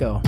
[0.00, 0.22] go.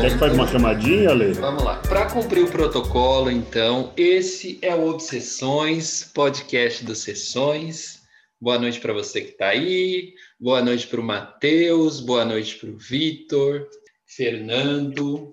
[0.00, 1.32] Quer que faz uma chamadinha, Ale?
[1.34, 1.76] Vamos lá.
[1.88, 8.02] Para cumprir o protocolo, então, esse é o Obsessões, podcast dos Sessões.
[8.40, 10.12] Boa noite para você que está aí.
[10.40, 12.00] Boa noite para o Matheus.
[12.00, 13.68] Boa noite para o Vitor,
[14.04, 15.32] Fernando.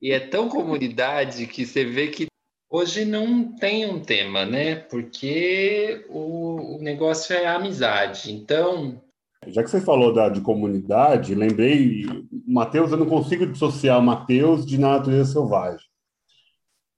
[0.00, 2.26] E é tão comunidade que você vê que
[2.70, 4.76] hoje não tem um tema, né?
[4.76, 8.32] Porque o, o negócio é a amizade.
[8.32, 9.02] Então,
[9.46, 12.04] Já que você falou da, de comunidade, lembrei,
[12.46, 15.86] Mateus, eu não consigo dissociar o Mateus de Na Natureza Selvagem.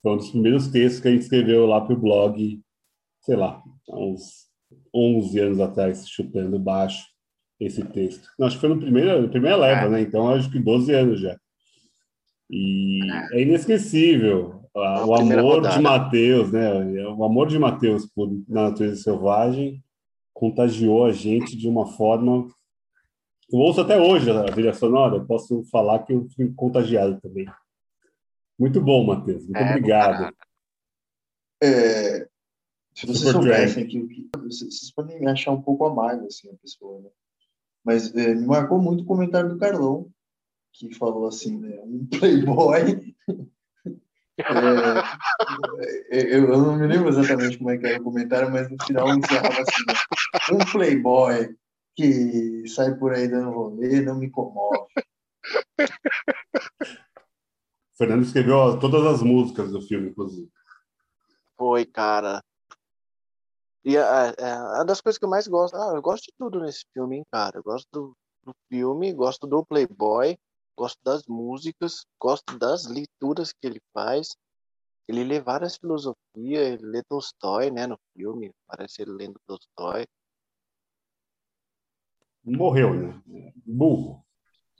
[0.03, 2.61] Foi um dos primeiros textos que a gente escreveu lá para o blog,
[3.23, 4.49] sei lá, há uns
[4.95, 7.07] 11 anos atrás, chutando baixo
[7.59, 8.29] esse texto.
[8.39, 10.01] Não, acho que foi no primeiro, na primeira leva, né?
[10.01, 11.39] Então, acho que 12 anos já.
[12.51, 13.01] E
[13.33, 15.77] é inesquecível a- o amor rodada.
[15.77, 16.73] de Mateus, né?
[17.09, 19.83] O amor de Mateus por Na Natureza Selvagem
[20.35, 22.49] contagiou a gente de uma forma.
[23.53, 27.47] Eu ouço até hoje a trilha sonora, eu posso falar que eu fui contagiado também.
[28.59, 29.45] Muito bom, Matheus.
[29.45, 30.35] Muito É, obrigado.
[31.63, 32.27] É,
[32.95, 37.09] se vocês Super soubessem que, vocês podem achar um pouco amargo assim a pessoa, né?
[37.85, 40.09] Mas é, me marcou muito o comentário do Carlão
[40.73, 41.81] que falou assim, né?
[41.85, 43.15] Um playboy.
[46.11, 48.83] É, eu, eu não me lembro exatamente como é que era o comentário, mas no
[48.85, 49.95] final encerrava assim: né?
[50.53, 51.55] um playboy
[51.95, 54.87] que sai por aí dando rolê não me comove.
[57.93, 60.51] O Fernando escreveu todas as músicas do filme, inclusive.
[61.59, 62.43] Foi, cara.
[63.85, 66.61] E a, a, a das coisas que eu mais gosto, ah, eu gosto de tudo
[66.61, 67.59] nesse filme, hein, cara.
[67.59, 70.39] Eu gosto do, do filme, gosto do Playboy,
[70.81, 74.35] gosto das músicas, gosto das leituras que ele faz.
[75.07, 80.07] Ele lê várias filosofias, ele lê Tolstói, né, no filme, parece ele lendo Tolstói.
[82.43, 83.53] Morreu, né?
[83.67, 84.25] Burro.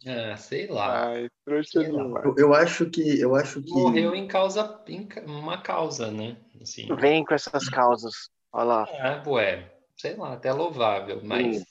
[0.07, 1.09] ah, sei lá.
[1.09, 2.23] Ai, trouxa Sei lá.
[2.25, 6.39] Eu, eu acho que eu acho que Morreu em causa, em uma causa, né?
[6.63, 11.65] Assim, Vem com essas causas, olha lá, é, ué, sei lá, até louvável, mas Sim.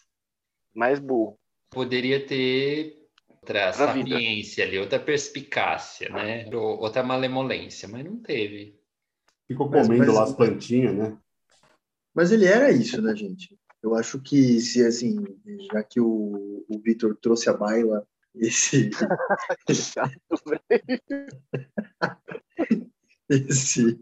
[0.75, 1.39] mais burro.
[1.71, 2.98] poderia ter
[3.41, 4.09] outra vida.
[4.09, 6.49] sapiência ali, outra perspicácia, né?
[6.53, 8.79] Ou- Outra malemolência, mas não teve.
[9.47, 11.17] Ficou Mas- comendo mas- lá as plantinhas, né?
[12.13, 13.57] Mas ele era isso, né, gente?
[13.81, 15.23] Eu acho que se assim,
[15.71, 18.05] já que o, o Vitor trouxe à baila
[18.35, 18.91] esse
[19.73, 20.13] Chato,
[20.45, 21.31] velho.
[23.29, 23.99] esse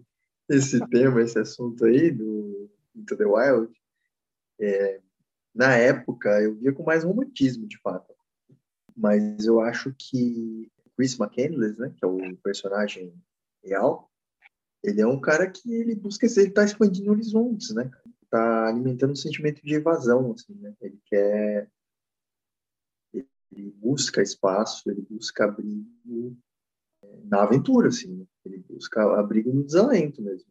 [0.49, 3.69] esse tema, esse assunto aí do Into the Wild,
[4.61, 5.01] é,
[5.53, 8.13] na época eu via com mais romantismo, de fato.
[8.97, 13.13] Mas eu acho que Chris McCandless, né, que é o personagem
[13.63, 14.11] real,
[14.83, 17.91] ele é um cara que ele busca, ele tá expandindo horizontes, né?
[18.29, 20.73] Tá alimentando um sentimento de evasão, assim, né?
[20.81, 21.69] Ele quer
[23.51, 26.37] ele busca espaço, ele busca abrigo
[27.03, 28.25] é, na aventura, assim, né?
[28.45, 30.49] ele busca abrigo no desalento mesmo.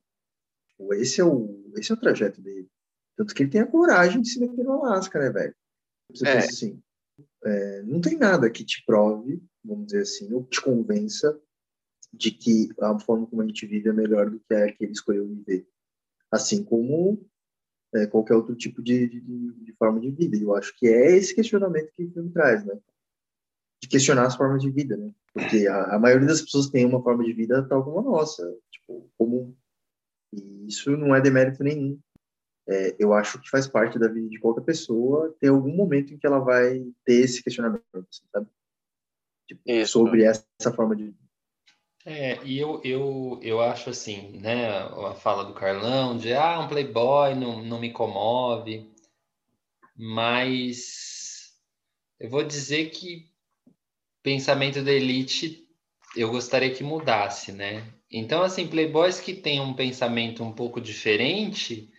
[0.68, 2.68] Tipo, Esse é o, esse é o trajeto dele.
[3.16, 5.54] Tanto que ele tem a coragem de se meter no Alasca, né, velho?
[6.10, 6.34] Você É.
[6.34, 6.82] pensa assim,
[7.46, 11.40] é, não tem nada que te prove, vamos dizer assim, ou te convença
[12.12, 14.92] de que a forma como a gente vive é melhor do que a que ele
[14.92, 15.68] escolheu viver.
[16.30, 17.24] Assim como
[17.94, 20.36] é, qualquer outro tipo de, de, de forma de vida.
[20.36, 22.78] Eu acho que é esse questionamento que o filme traz, né?
[23.80, 25.12] De questionar as formas de vida, né?
[25.32, 28.42] Porque a, a maioria das pessoas tem uma forma de vida tal como a nossa,
[28.72, 29.54] tipo, comum.
[30.32, 32.00] E isso não é demérito nenhum.
[32.68, 36.18] É, eu acho que faz parte da vida de qualquer pessoa ter algum momento em
[36.18, 38.48] que ela vai ter esse questionamento, assim, sabe?
[39.46, 39.92] Tipo, Isso.
[39.92, 41.18] sobre essa, essa forma de vida.
[42.04, 46.68] É, e eu, eu, eu acho assim, né, a fala do Carlão de ah, um
[46.68, 48.88] playboy não, não me comove,
[49.96, 51.52] mas
[52.20, 53.28] eu vou dizer que
[54.22, 55.66] pensamento da elite
[56.16, 57.86] eu gostaria que mudasse, né?
[58.10, 61.90] Então, assim, playboys que têm um pensamento um pouco diferente,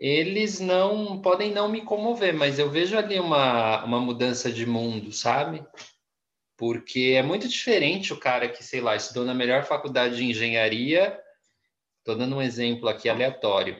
[0.00, 5.12] eles não podem não me comover, mas eu vejo ali uma, uma mudança de mundo,
[5.12, 5.62] sabe?
[6.56, 11.20] Porque é muito diferente o cara que, sei lá, estudou na melhor faculdade de engenharia,
[11.98, 13.76] estou dando um exemplo aqui aleatório,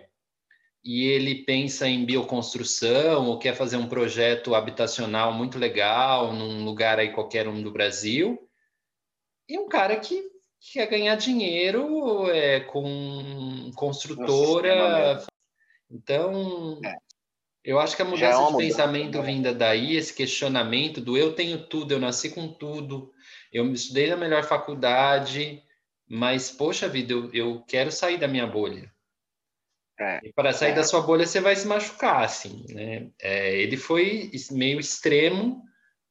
[0.85, 6.99] e ele pensa em bioconstrução ou quer fazer um projeto habitacional muito legal num lugar
[6.99, 8.39] aí qualquer um do Brasil,
[9.49, 10.23] e um cara que
[10.71, 15.25] quer ganhar dinheiro é, com construtora.
[15.91, 16.97] Então, É.
[17.65, 19.25] eu acho que a é mudança uma de mudança, pensamento né?
[19.25, 23.13] vinda daí, esse questionamento do eu tenho tudo, eu nasci com tudo,
[23.53, 25.63] eu estudei na melhor faculdade,
[26.09, 28.93] mas, poxa vida, eu, eu quero sair da minha bolha.
[29.99, 30.21] É.
[30.25, 30.75] E para sair É.
[30.75, 33.11] da sua bolha, você vai se machucar, assim, né?
[33.21, 35.63] É, ele foi meio extremo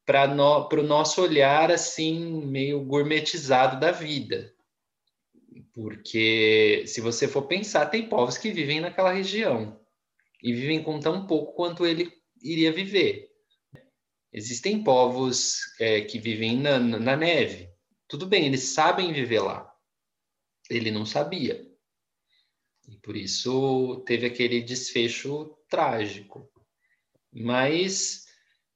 [0.06, 4.54] para no, o nosso olhar, assim, meio gourmetizado da vida.
[5.81, 9.80] Porque, se você for pensar, tem povos que vivem naquela região
[10.44, 12.12] e vivem com tão pouco quanto ele
[12.44, 13.30] iria viver.
[14.34, 17.70] Existem povos é, que vivem na, na neve.
[18.10, 19.74] Tudo bem, eles sabem viver lá.
[20.70, 21.66] Ele não sabia.
[22.90, 26.46] E por isso teve aquele desfecho trágico.
[27.32, 28.25] Mas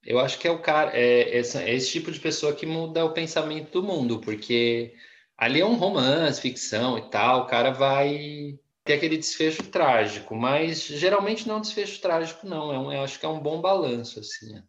[0.05, 3.03] eu acho que é o cara, é, essa- é esse tipo de pessoa que muda
[3.03, 4.95] o pensamento do mundo, porque
[5.43, 10.83] ali é um romance, ficção e tal, o cara vai ter aquele desfecho trágico, mas
[10.85, 12.71] geralmente não é um desfecho trágico, não.
[12.73, 14.61] É um, eu acho que é um bom balanço, assim.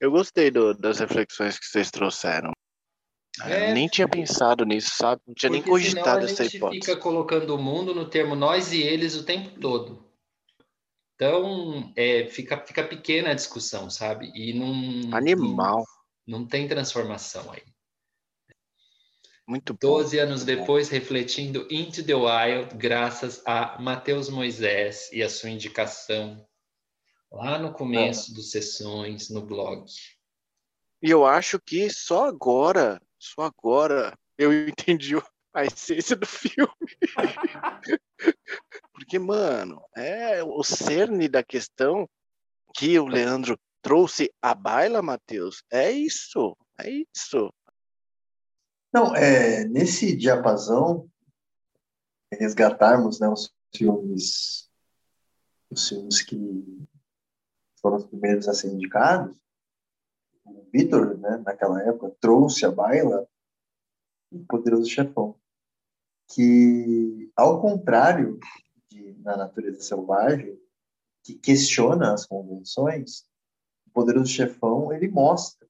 [0.00, 2.52] Eu gostei do- das reflexões que vocês trouxeram.
[3.44, 3.70] É.
[3.70, 5.22] Eu nem tinha pensado nisso, sabe?
[5.26, 6.80] Não tinha nem Porque senão cogitado a essa gente hipótese.
[6.80, 10.04] fica colocando o mundo no termo nós e eles o tempo todo.
[11.14, 14.30] Então, é, fica, fica pequena a discussão, sabe?
[14.34, 15.84] E não, Animal.
[16.26, 17.62] não, não tem transformação aí.
[19.48, 19.78] Muito bom.
[19.80, 20.60] Doze anos muito bom.
[20.60, 26.46] depois, refletindo Into the Wild, graças a Matheus Moisés e a sua indicação
[27.32, 29.90] lá no começo dos sessões no blog.
[31.02, 35.14] E eu acho que só agora, só agora, eu entendi
[35.54, 36.70] a essência do filme.
[38.92, 42.06] Porque, mano, é o cerne da questão
[42.74, 45.62] que o Leandro trouxe à baila, Matheus.
[45.72, 47.50] É isso, é isso.
[48.92, 51.10] Não, é, nesse diapasão,
[52.32, 54.70] resgatarmos né, os filmes,
[55.70, 56.86] os filmes que
[57.80, 59.36] foram os primeiros a ser indicados,
[60.44, 63.28] o Vitor, né, naquela época, trouxe à baila
[64.30, 65.38] o Poderoso Chefão,
[66.34, 68.38] que, ao contrário
[68.90, 70.58] de Na Natureza Selvagem,
[71.22, 73.26] que questiona as convenções,
[73.86, 75.68] o Poderoso Chefão, ele mostra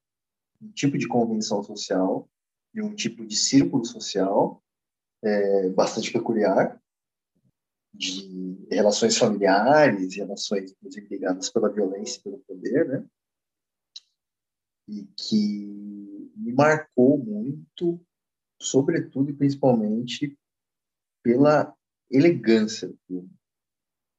[0.63, 2.29] um tipo de convenção social
[2.73, 4.63] de um tipo de círculo social
[5.23, 6.81] é, bastante peculiar,
[7.93, 13.07] de relações familiares, relações inclusive, ligadas pela violência e pelo poder, né?
[14.89, 18.01] E que me marcou muito,
[18.61, 20.39] sobretudo e principalmente
[21.23, 21.75] pela
[22.11, 23.31] elegância do filme.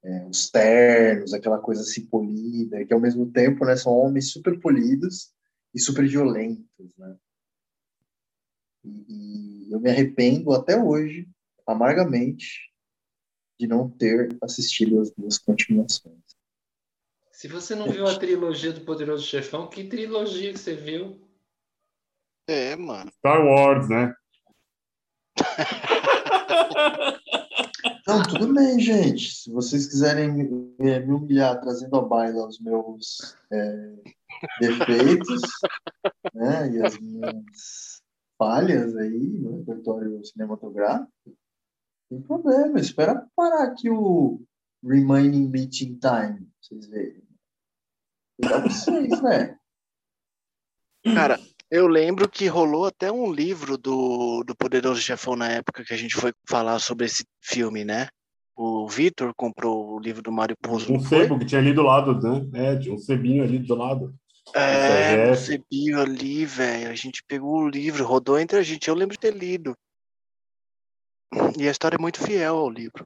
[0.03, 4.59] É, os ternos, aquela coisa assim polida, que ao mesmo tempo né, são homens super
[4.59, 5.33] polidos
[5.73, 7.17] e super violentos, né?
[9.07, 11.27] E, e eu me arrependo até hoje,
[11.65, 12.69] amargamente,
[13.59, 16.17] de não ter assistido as duas continuações.
[17.31, 21.21] Se você não viu a trilogia do Poderoso Chefão, que trilogia que você viu?
[22.47, 23.11] É, mano.
[23.11, 24.13] Star Wars, né?
[28.09, 29.35] Não, tudo bem, gente.
[29.35, 30.43] Se vocês quiserem me,
[30.79, 33.93] me humilhar trazendo à baila os meus é,
[34.59, 35.41] defeitos
[36.33, 37.98] né, e as minhas
[38.39, 41.35] falhas aí no repertório cinematográfico, não
[42.09, 42.79] tem problema.
[42.79, 44.41] Espera parar aqui o
[44.83, 47.23] Remaining Meeting Time, pra vocês verem.
[48.39, 49.59] Pra vocês, né?
[51.13, 51.37] Cara,
[51.69, 55.97] eu lembro que rolou até um livro do, do Poderoso Chefão na época que a
[55.97, 58.07] gente foi falar sobre esse filme, né?
[58.55, 60.91] O Vitor comprou o livro do Mário Puzo.
[60.91, 62.73] Um sebo que tinha ali do lado, né?
[62.73, 64.13] É, tinha um sebinho ali do lado.
[64.55, 66.89] É, você viu ali, velho.
[66.89, 68.87] A gente pegou o livro, rodou entre a gente.
[68.87, 69.75] Eu lembro de ter lido.
[71.57, 73.05] E a história é muito fiel ao livro.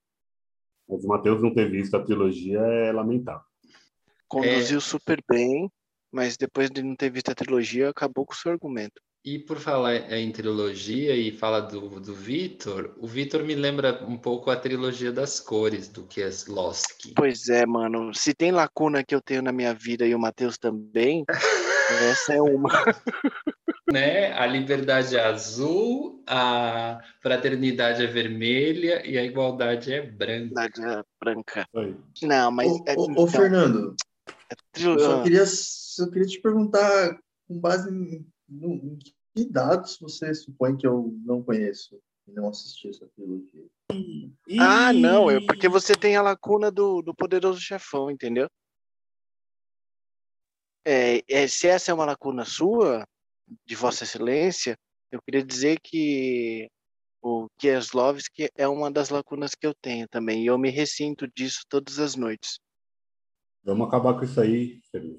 [0.87, 3.45] Mas o Matheus não ter visto a trilogia é lamentável.
[4.27, 5.71] Conduziu super bem,
[6.11, 9.01] mas depois de não ter visto a trilogia, acabou com o seu argumento.
[9.25, 14.17] E por falar em trilogia e falar do, do Vitor, o Vitor me lembra um
[14.17, 17.13] pouco a trilogia das cores do que as Lost.
[17.15, 18.13] Pois é, mano.
[18.13, 21.23] Se tem lacuna que eu tenho na minha vida e o Matheus também,
[22.11, 22.69] essa é uma.
[23.91, 24.31] Né?
[24.33, 30.61] A liberdade é azul, a fraternidade é vermelha e a igualdade é branca.
[30.61, 31.67] Verdade branca.
[31.69, 31.95] Isso aí.
[32.23, 32.71] Não, mas.
[32.71, 33.95] Ô, é, ô, ô, então, Fernando,
[34.49, 38.97] é eu só queria, só queria te perguntar, com base em, no- em
[39.35, 43.65] que dados você supõe que eu não conheço e não assisti essa trilogia?
[44.59, 48.47] Ah, não, é porque você tem a lacuna do, do poderoso chefão, entendeu?
[50.85, 53.05] É, é, se essa é uma lacuna sua,
[53.65, 54.77] de Vossa Excelência,
[55.11, 56.69] eu queria dizer que
[57.21, 61.61] o Kieslowski é uma das lacunas que eu tenho também, e eu me ressinto disso
[61.69, 62.59] todas as noites.
[63.63, 65.12] Vamos acabar com isso aí, Fernando.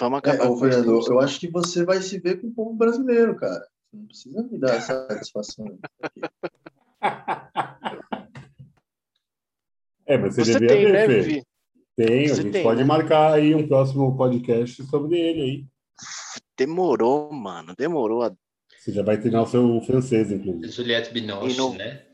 [0.00, 0.60] Vamos É, acabar ô, com.
[0.60, 3.60] Fernando, eu acho que você vai se ver com o povo brasileiro, cara.
[3.60, 5.78] Você não precisa me dar essa satisfação.
[10.06, 11.06] É, mas você, Você deveria tem, ver, né.
[11.22, 11.42] Vivi?
[11.96, 12.84] Tem, a Você gente tem, pode né?
[12.84, 15.66] marcar aí um próximo podcast sobre ele aí.
[16.58, 17.74] Demorou, mano.
[17.78, 18.22] Demorou.
[18.24, 18.34] a-
[18.76, 20.68] Você já vai treinar o seu francês, inclusive.
[20.68, 22.04] Juliette Binoche, não- né?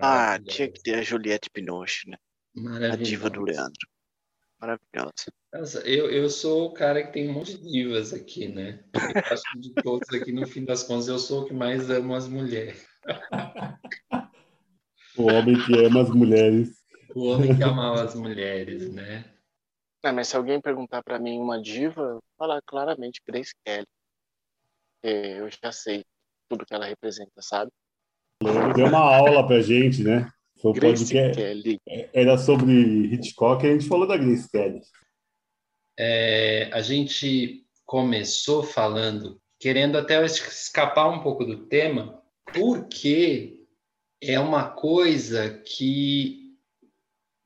[0.00, 2.16] Ah, tinha que ter a Juliette Binoche, né?
[2.90, 3.42] A diva do.
[3.42, 3.86] Leandro.
[4.64, 5.30] Maravilhosa.
[5.52, 8.82] Nossa, eu, eu sou o cara que tem um monte de divas aqui, né?
[8.94, 11.90] Eu acho que de todos aqui, no fim das contas, eu sou o que mais
[11.90, 12.86] amo as mulheres.
[15.16, 16.82] O homem que ama as mulheres.
[17.14, 19.24] O homem que amava as mulheres, né?
[20.02, 23.86] Ah, mas se alguém perguntar pra mim uma diva, eu vou falar claramente Grace Kelly.
[25.02, 26.04] É, eu já sei
[26.48, 27.70] tudo que ela representa, sabe?
[28.74, 30.28] Deu uma aula pra gente, né?
[30.64, 31.36] Foi o Grace podcast.
[31.36, 31.80] Kelly.
[32.14, 32.72] Era sobre
[33.12, 34.80] Hitchcock e a gente falou da Grace Kelly.
[35.98, 42.18] É, a gente começou falando, querendo até escapar um pouco do tema,
[42.54, 43.66] porque
[44.22, 46.40] é uma coisa que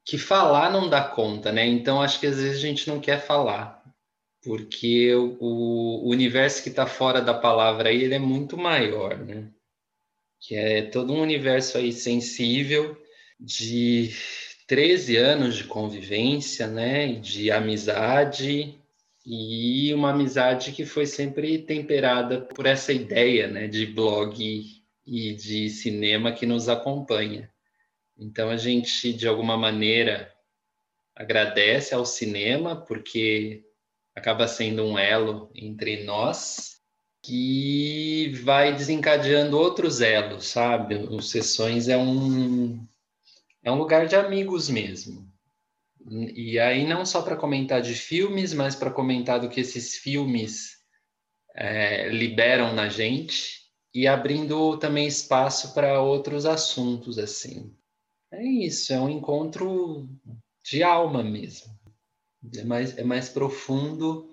[0.07, 1.67] que falar não dá conta, né?
[1.67, 3.83] Então acho que às vezes a gente não quer falar,
[4.43, 9.51] porque o, o universo que está fora da palavra aí ele é muito maior, né?
[10.41, 12.97] Que é todo um universo aí sensível
[13.39, 14.13] de
[14.67, 17.15] 13 anos de convivência, né?
[17.15, 18.79] De amizade
[19.25, 23.69] e uma amizade que foi sempre temperada por essa ideia, né?
[23.69, 24.65] De blog
[25.07, 27.51] e de cinema que nos acompanha.
[28.19, 30.33] Então a gente, de alguma maneira,
[31.15, 33.65] agradece ao cinema, porque
[34.15, 36.79] acaba sendo um elo entre nós
[37.23, 40.97] que vai desencadeando outros elos, sabe?
[40.97, 42.87] Os Sessões é um,
[43.69, 45.31] é um lugar de amigos mesmo.
[46.35, 50.79] E aí, não só para comentar de filmes, mas para comentar do que esses filmes
[51.55, 57.75] é, liberam na gente e abrindo também espaço para outros assuntos, assim.
[58.33, 60.09] É isso, é um encontro
[60.65, 61.77] de alma mesmo.
[62.57, 64.31] É mais, é mais profundo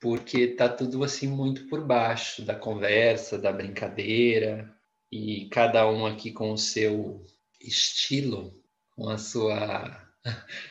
[0.00, 4.70] porque tá tudo assim muito por baixo da conversa, da brincadeira
[5.10, 7.24] e cada um aqui com o seu
[7.60, 8.54] estilo,
[8.96, 10.02] com a sua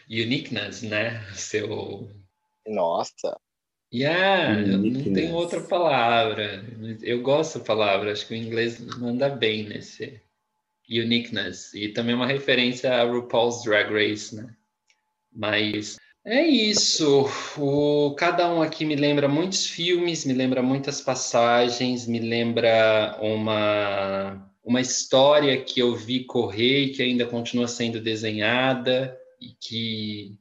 [0.10, 1.24] uniqueness, né?
[1.34, 2.10] Seu
[2.68, 3.40] Nossa.
[3.94, 6.66] Yeah, eu não tenho outra palavra.
[7.02, 10.20] Eu gosto da palavra, acho que o inglês manda bem nesse
[10.90, 11.74] uniqueness.
[11.74, 14.54] E também uma referência a RuPaul's Drag Race, né?
[15.32, 17.30] Mas é isso.
[17.58, 24.52] O, cada um aqui me lembra muitos filmes, me lembra muitas passagens, me lembra uma,
[24.66, 30.40] uma história que eu vi correr e que ainda continua sendo desenhada e que,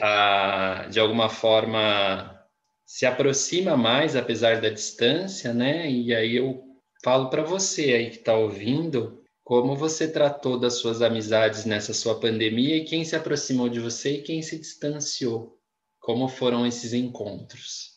[0.00, 2.40] ah, de alguma forma,
[2.86, 5.90] se aproxima mais, apesar da distância, né?
[5.90, 6.62] E aí eu
[7.02, 12.20] falo para você aí que está ouvindo, como você tratou das suas amizades nessa sua
[12.20, 15.58] pandemia e quem se aproximou de você e quem se distanciou?
[15.98, 17.95] Como foram esses encontros?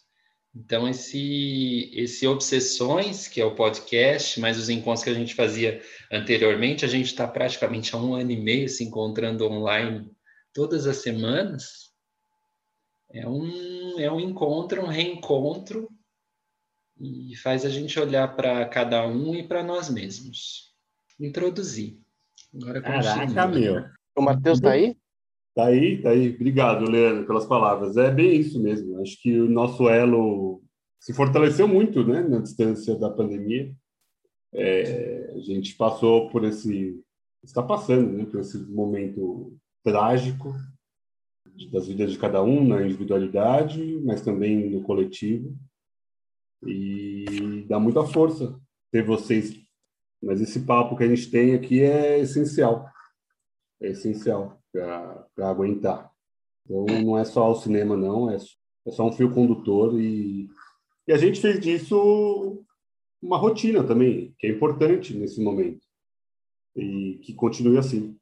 [0.55, 5.81] Então, esse, esse Obsessões, que é o podcast, mais os encontros que a gente fazia
[6.11, 10.09] anteriormente, a gente está praticamente há um ano e meio se encontrando online
[10.53, 11.93] todas as semanas.
[13.11, 15.87] É um, é um encontro, um reencontro,
[16.99, 20.73] e faz a gente olhar para cada um e para nós mesmos.
[21.19, 21.99] Introduzir.
[22.53, 23.47] Agora Caraca, continua.
[23.47, 23.85] meu.
[24.15, 24.97] O Matheus tá aí?
[25.59, 26.33] Tá aí, tá aí.
[26.33, 27.97] Obrigado, Leandro, pelas palavras.
[27.97, 29.01] É bem isso mesmo.
[29.01, 30.63] Acho que o nosso elo
[30.97, 33.75] se fortaleceu muito, né, na distância da pandemia.
[34.53, 36.97] É, a gente passou por esse,
[37.43, 40.55] está passando, né, por esse momento trágico
[41.73, 45.53] das vidas de cada um na individualidade, mas também no coletivo.
[46.65, 48.57] E dá muita força
[48.93, 49.53] ter vocês.
[50.23, 52.89] Mas esse papo que a gente tem aqui é essencial.
[53.81, 56.11] É essencial para aguentar.
[56.65, 58.29] Então, não é só o cinema, não.
[58.29, 59.99] É, é só um fio condutor.
[59.99, 60.47] E,
[61.07, 62.63] e a gente fez disso
[63.21, 65.85] uma rotina também, que é importante nesse momento.
[66.75, 68.17] E que continue assim.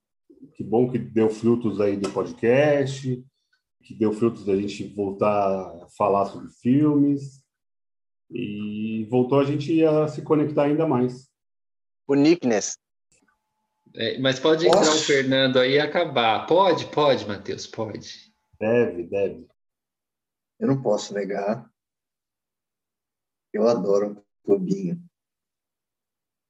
[0.54, 3.24] Que bom que deu frutos aí do podcast,
[3.84, 7.44] que deu frutos da gente voltar a falar sobre filmes
[8.30, 11.30] e voltou a gente a se conectar ainda mais.
[12.08, 12.78] Uniqueness.
[14.00, 14.98] É, mas pode entrar Posso?
[14.98, 16.46] o Fernando aí e acabar.
[16.46, 18.32] Pode, pode, Matheus, pode.
[18.60, 19.48] Deve, deve.
[20.60, 21.68] Eu não posso negar.
[23.52, 25.02] Eu adoro um clubinho.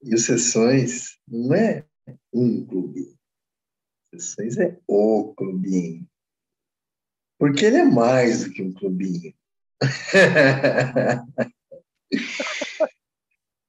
[0.02, 1.86] E o Sessões não é
[2.32, 3.16] um clubinho.
[4.14, 6.06] Sessões é o clubinho.
[7.38, 9.32] Porque ele é mais do que um clubinho.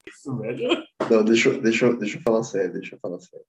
[0.06, 0.84] isso, velho.
[1.10, 3.46] Não, deixa, eu- deixa, deixa eu falar sério, deixa eu falar sério.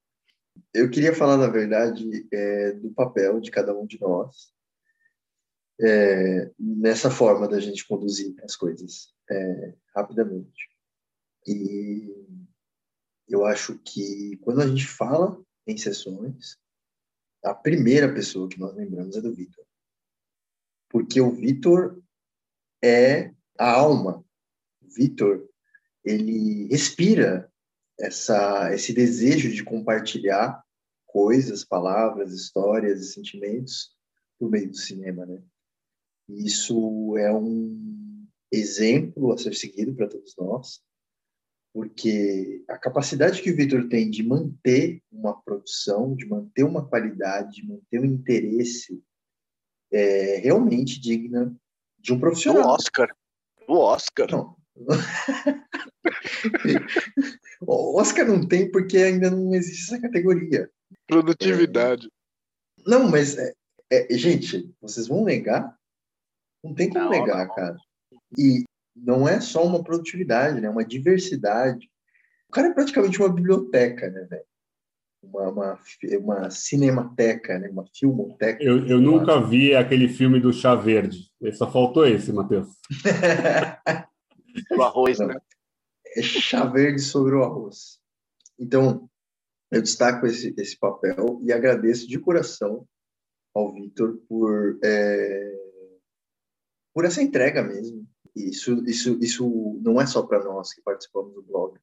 [0.73, 4.53] Eu queria falar, na verdade, é, do papel de cada um de nós
[5.81, 10.69] é, nessa forma da gente conduzir as coisas é, rapidamente.
[11.47, 12.15] E
[13.29, 16.59] eu acho que quando a gente fala em sessões,
[17.43, 19.65] a primeira pessoa que nós lembramos é do Vitor.
[20.89, 22.03] Porque o Vitor
[22.85, 24.25] é a alma.
[24.83, 25.49] O Vitor,
[26.05, 27.50] ele respira
[28.01, 30.63] essa, esse desejo de compartilhar
[31.07, 33.91] coisas, palavras, histórias e sentimentos
[34.39, 35.43] por meio do cinema, né?
[36.29, 40.81] Isso é um exemplo a ser seguido para todos nós,
[41.73, 47.57] porque a capacidade que o Vitor tem de manter uma produção, de manter uma qualidade,
[47.57, 49.03] de manter um interesse,
[49.93, 51.55] é realmente digna
[51.99, 52.71] de um Do profissional.
[52.71, 53.15] Oscar.
[53.67, 54.31] Do Oscar.
[54.31, 54.57] Não.
[57.61, 60.71] o Oscar não tem porque ainda não existe essa categoria.
[61.07, 62.11] Produtividade.
[62.87, 63.53] Não, mas, é,
[63.91, 65.77] é, gente, vocês vão negar?
[66.63, 67.55] Não tem como Não, negar, não.
[67.55, 67.77] cara.
[68.39, 68.65] E
[68.95, 70.69] não é só uma produtividade, né?
[70.69, 71.91] Uma diversidade.
[72.49, 74.45] O cara é praticamente uma biblioteca, né, velho?
[75.23, 75.79] Uma, uma,
[76.19, 77.69] uma cinemateca, né?
[77.69, 78.63] Uma filmoteca.
[78.63, 81.31] Eu, eu nunca vi aquele filme do Chá Verde.
[81.53, 82.69] Só faltou esse, Matheus.
[84.71, 85.29] Do arroz, Não.
[85.29, 85.37] né?
[86.17, 88.01] É chá verde sobre o arroz.
[88.59, 89.09] Então,
[89.71, 92.87] eu destaco esse, esse papel e agradeço de coração
[93.55, 95.59] ao Vitor por, é,
[96.93, 98.07] por essa entrega mesmo.
[98.35, 101.79] Isso, isso, isso não é só para nós que participamos do blog.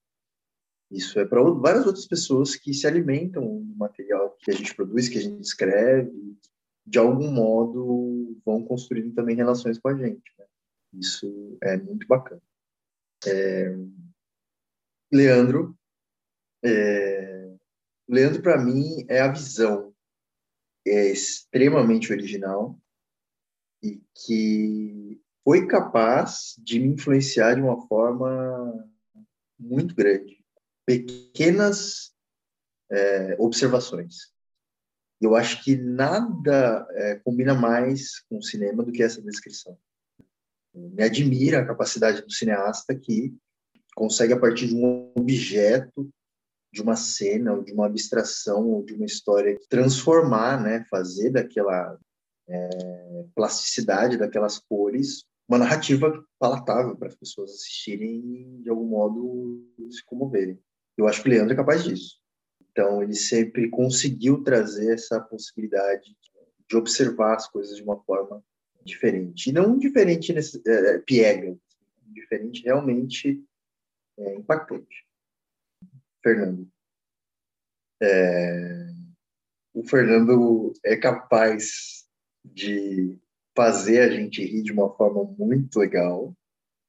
[0.89, 5.09] Isso é para várias outras pessoas que se alimentam do material que a gente produz,
[5.09, 6.37] que a gente escreve,
[6.85, 10.23] de algum modo vão construindo também relações com a gente.
[10.39, 10.45] né?
[10.93, 12.41] Isso é muito bacana.
[13.25, 13.75] É,
[15.11, 15.77] Leandro,
[16.63, 17.55] é,
[18.07, 19.93] Leandro para mim é a visão,
[20.85, 22.79] é extremamente original
[23.83, 28.85] e que foi capaz de me influenciar de uma forma
[29.59, 30.43] muito grande.
[30.85, 32.13] Pequenas
[32.89, 34.33] é, observações.
[35.19, 39.77] Eu acho que nada é, combina mais com o cinema do que essa descrição.
[40.73, 43.35] Me admira a capacidade do cineasta que
[43.97, 46.07] consegue, a partir de um objeto,
[46.71, 51.97] de uma cena, ou de uma abstração, ou de uma história, transformar, né, fazer daquela
[52.47, 59.65] é, plasticidade, daquelas cores, uma narrativa palatável para as pessoas assistirem e, de algum modo,
[59.89, 60.59] se comoverem.
[60.95, 62.19] Eu acho que o Leandro é capaz disso.
[62.71, 66.15] Então, ele sempre conseguiu trazer essa possibilidade
[66.69, 68.43] de observar as coisas de uma forma
[68.83, 69.49] diferente.
[69.49, 71.57] E não diferente nesse, é, piega,
[72.13, 73.43] diferente realmente
[74.17, 75.05] é, impactante.
[76.23, 76.67] Fernando.
[78.01, 78.87] É,
[79.73, 82.05] o Fernando é capaz
[82.43, 83.17] de
[83.55, 86.35] fazer a gente rir de uma forma muito legal.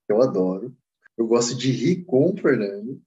[0.08, 0.76] Eu adoro.
[1.16, 3.02] Eu gosto de rir com o Fernando,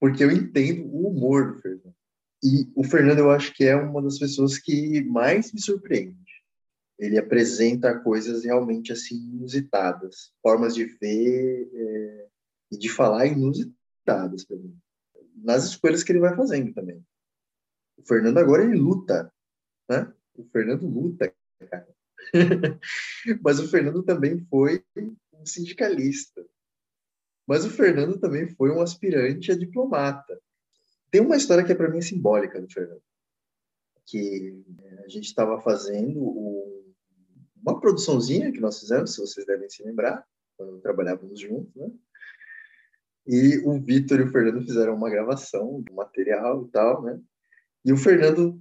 [0.00, 1.94] porque eu entendo o humor do Fernando.
[2.42, 6.16] E o Fernando, eu acho que é uma das pessoas que mais me surpreende.
[6.98, 12.26] Ele apresenta coisas realmente assim inusitadas, formas de ver é,
[12.70, 14.76] e de falar inusitadas para mim.
[15.34, 17.04] Nas escolhas que ele vai fazendo também.
[17.96, 19.32] O Fernando agora ele luta,
[19.88, 20.12] né?
[20.34, 21.32] O Fernando luta,
[21.70, 21.96] cara.
[23.42, 26.44] Mas o Fernando também foi um sindicalista.
[27.46, 30.40] Mas o Fernando também foi um aspirante a diplomata.
[31.10, 33.02] Tem uma história que é para mim simbólica do Fernando,
[34.04, 36.20] que é, a gente estava fazendo
[37.56, 40.26] uma produçãozinha que nós fizemos, se vocês devem se lembrar,
[40.56, 41.90] quando trabalhávamos juntos, né?
[43.26, 47.20] E o Vitor e o Fernando fizeram uma gravação do material e tal, né?
[47.84, 48.60] E o Fernando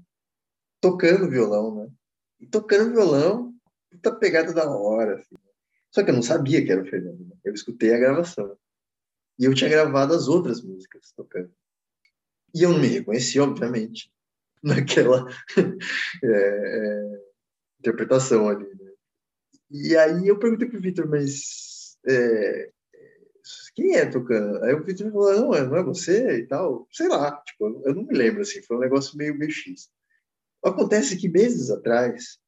[0.81, 1.91] tocando violão, né?
[2.39, 3.53] E tocando violão,
[3.91, 5.35] puta pegada da hora, assim.
[5.91, 7.35] Só que eu não sabia que era o Fernando, né?
[7.43, 8.57] Eu escutei a gravação.
[9.37, 11.53] E eu tinha gravado as outras músicas tocando.
[12.53, 14.11] E eu não me reconheci, obviamente,
[14.63, 15.27] naquela
[16.23, 17.21] é, é,
[17.79, 18.91] interpretação ali, né?
[19.69, 22.71] E aí eu perguntei pro Vitor, mas é,
[23.75, 24.63] quem é tocando?
[24.63, 26.87] Aí o Vitor falou, não, não é você e tal.
[26.91, 29.89] Sei lá, tipo, eu não me lembro, assim, foi um negócio meio, meio X.
[30.63, 32.39] Acontece que meses atrás,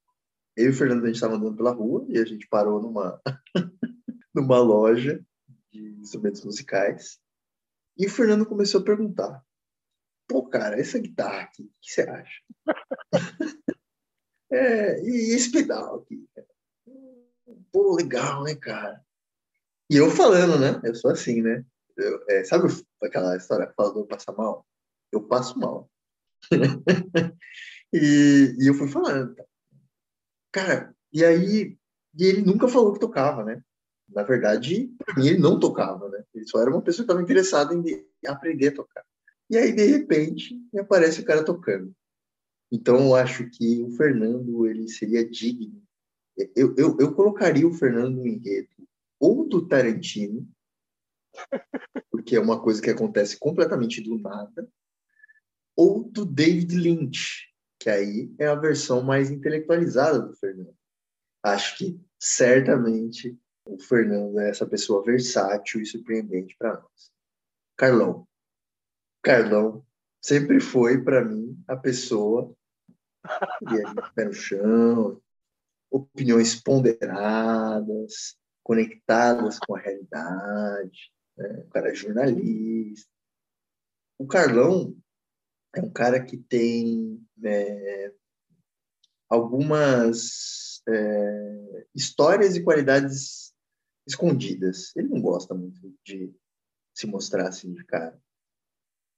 [0.56, 3.22] eu e o Fernando, a gente estava andando pela rua e a gente parou numa,
[4.34, 5.24] numa loja
[5.72, 7.20] de instrumentos musicais
[7.98, 9.44] e o Fernando começou a perguntar,
[10.28, 12.44] pô, cara, essa guitarra aqui, o que você acha?
[14.52, 16.30] é, e esse pedal aqui?
[17.72, 19.04] Pô, legal, né, cara?
[19.90, 20.82] E eu falando, né?
[20.84, 21.64] Eu sou assim, né?
[21.96, 22.68] Eu, é, sabe
[23.02, 24.66] aquela história, falador passa mal.
[25.12, 25.90] Eu passo mal.
[27.94, 29.36] e, e eu fui falando.
[30.52, 31.78] Cara, e aí,
[32.18, 33.64] e ele nunca falou que tocava, né?
[34.10, 36.24] Na verdade, para mim, ele não tocava, né?
[36.34, 39.06] Ele só era uma pessoa que estava interessada em aprender a tocar.
[39.50, 41.94] E aí, de repente, me aparece o cara tocando.
[42.70, 45.82] Então, eu acho que o Fernando, ele seria digno.
[46.56, 48.70] Eu, eu, eu colocaria o Fernando no enredo
[49.20, 50.48] ou do Tarantino,
[52.12, 54.68] porque é uma coisa que acontece completamente do nada,
[55.76, 60.76] ou do David Lynch, que aí é a versão mais intelectualizada do Fernando.
[61.44, 67.12] Acho que certamente o Fernando é essa pessoa versátil e surpreendente para nós.
[67.76, 68.28] Carlão.
[69.22, 69.86] Carlão
[70.22, 72.56] sempre foi para mim a pessoa
[73.68, 75.22] que é pé no chão,
[75.92, 81.10] opiniões ponderadas, conectadas com a realidade.
[81.38, 81.64] Né?
[81.66, 83.10] O cara é jornalista.
[84.20, 84.94] O Carlão
[85.74, 88.14] é um cara que tem é,
[89.30, 93.54] algumas é, histórias e qualidades
[94.06, 94.94] escondidas.
[94.98, 96.36] Ele não gosta muito de
[96.94, 98.20] se mostrar assim de cara.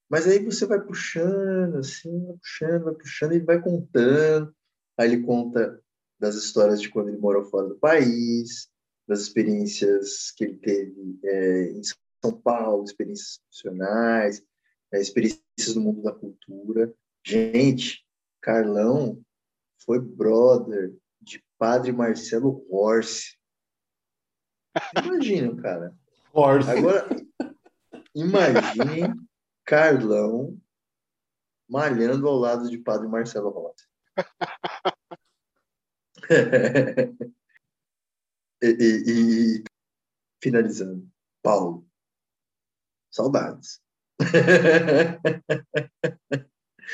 [0.07, 4.55] Mas aí você vai puxando, assim, vai puxando, vai puxando, ele vai contando.
[4.95, 5.81] Aí ele conta
[6.19, 8.69] das histórias de quando ele morou fora do país,
[9.09, 14.45] das experiências que ele teve é, em São Paulo, experiências profissionais,
[14.93, 16.93] é, experiências no mundo da cultura.
[17.25, 18.05] Gente,
[18.39, 19.19] Carlão
[19.83, 23.35] foi brother de Padre Marcelo Horse.
[25.03, 25.97] Imagina, cara.
[26.31, 26.69] Horse.
[26.69, 27.09] Agora,
[28.13, 29.11] imagine
[29.65, 30.55] Carlão
[31.67, 33.87] malhando ao lado de Padre Marcelo Horse.
[38.61, 39.63] e, e,
[40.41, 41.09] finalizando,
[41.41, 41.87] Paulo.
[43.11, 43.81] Saudades.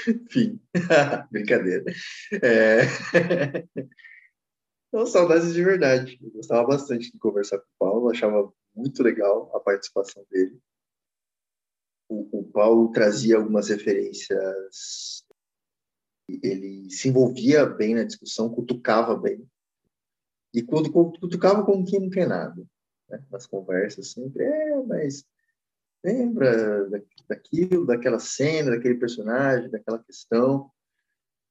[0.07, 0.59] Enfim,
[1.31, 1.85] brincadeira.
[2.41, 2.81] É...
[5.07, 6.19] Saudades de verdade.
[6.21, 10.59] Eu gostava bastante de conversar com o Paulo, achava muito legal a participação dele.
[12.09, 15.25] O, o Paulo trazia algumas referências,
[16.29, 19.49] ele se envolvia bem na discussão, cutucava bem.
[20.55, 22.65] E quando cutucava quem não quer nada.
[23.09, 23.21] Né?
[23.29, 25.25] Nas conversas sempre, é, mas
[26.03, 26.89] lembra
[27.27, 30.71] daquilo, daquela cena, daquele personagem, daquela questão.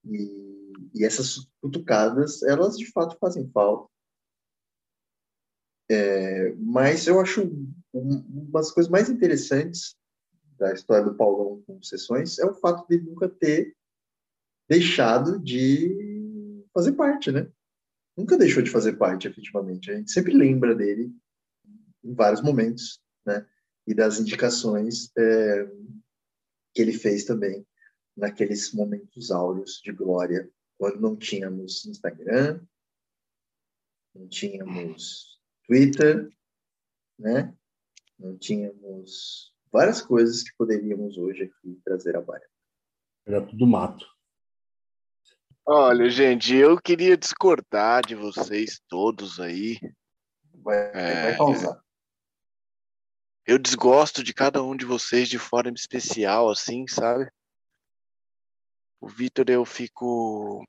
[0.07, 3.93] E, e essas cutucadas, elas de fato fazem falta.
[5.91, 7.43] É, mas eu acho
[7.93, 9.95] uma das coisas mais interessantes
[10.57, 13.77] da história do Paulão com sessões é o fato de nunca ter
[14.67, 17.51] deixado de fazer parte, né?
[18.17, 19.91] Nunca deixou de fazer parte, efetivamente.
[19.91, 21.13] A gente sempre lembra dele
[22.03, 23.47] em vários momentos, né?
[23.87, 25.67] e das indicações é,
[26.73, 27.67] que ele fez também
[28.17, 32.61] naqueles momentos áureos de glória, quando não tínhamos Instagram,
[34.15, 36.31] não tínhamos Twitter,
[37.19, 37.55] né?
[38.19, 42.49] Não tínhamos várias coisas que poderíamos hoje aqui trazer à baia.
[43.27, 44.07] Era tudo mato.
[45.67, 49.79] Olha, gente, eu queria discordar de vocês todos aí.
[50.63, 51.85] Vai, é, vai causar
[53.47, 57.31] eu desgosto de cada um de vocês de forma especial, assim, sabe?
[59.01, 60.65] O Vitor, eu fico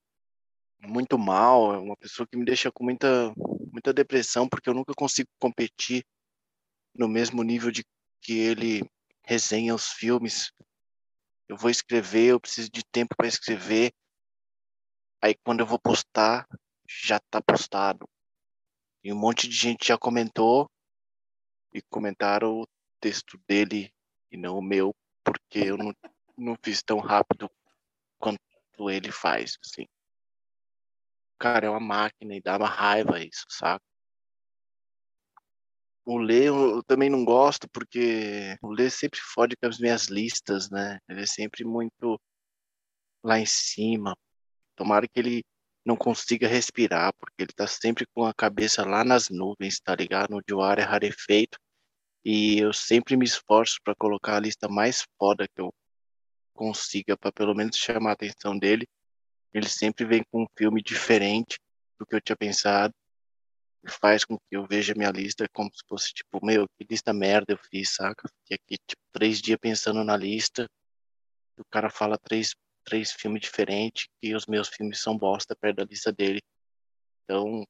[0.82, 3.34] muito mal, é uma pessoa que me deixa com muita,
[3.72, 6.06] muita depressão, porque eu nunca consigo competir
[6.94, 7.84] no mesmo nível de
[8.22, 8.84] que ele
[9.24, 10.52] resenha os filmes.
[11.48, 13.94] Eu vou escrever, eu preciso de tempo para escrever.
[15.26, 16.48] Aí quando eu vou postar,
[16.88, 18.08] já tá postado.
[19.04, 20.70] E um monte de gente já comentou
[21.74, 22.68] e comentaram o
[23.02, 23.92] texto dele
[24.32, 25.96] e não o meu, porque eu não,
[26.38, 27.50] não fiz tão rápido
[28.20, 28.40] quanto
[28.92, 29.88] ele faz, assim.
[31.40, 33.84] Cara, é uma máquina e dá uma raiva isso, sabe?
[36.06, 40.70] O Lê eu também não gosto, porque o Lê sempre fode com as minhas listas,
[40.70, 41.00] né?
[41.10, 42.22] Ele é sempre muito
[43.24, 44.16] lá em cima.
[44.76, 45.44] Tomara que ele
[45.86, 50.36] não consiga respirar, porque ele tá sempre com a cabeça lá nas nuvens, tá ligado?
[50.36, 51.60] Onde o ar é rarefeito
[52.26, 55.72] e eu sempre me esforço para colocar a lista mais foda que eu
[56.56, 58.88] consiga, para pelo menos chamar a atenção dele.
[59.54, 61.60] Ele sempre vem com um filme diferente
[62.00, 62.94] do que eu tinha pensado.
[63.84, 67.14] E faz com que eu veja minha lista como se fosse tipo, meu, que lista
[67.14, 68.28] merda eu fiz, saca?
[68.28, 70.68] Fiquei aqui, tipo, três dias pensando na lista.
[71.60, 75.86] o cara fala três, três filmes diferentes e os meus filmes são bosta perto da
[75.86, 76.42] lista dele.
[77.24, 77.66] Então,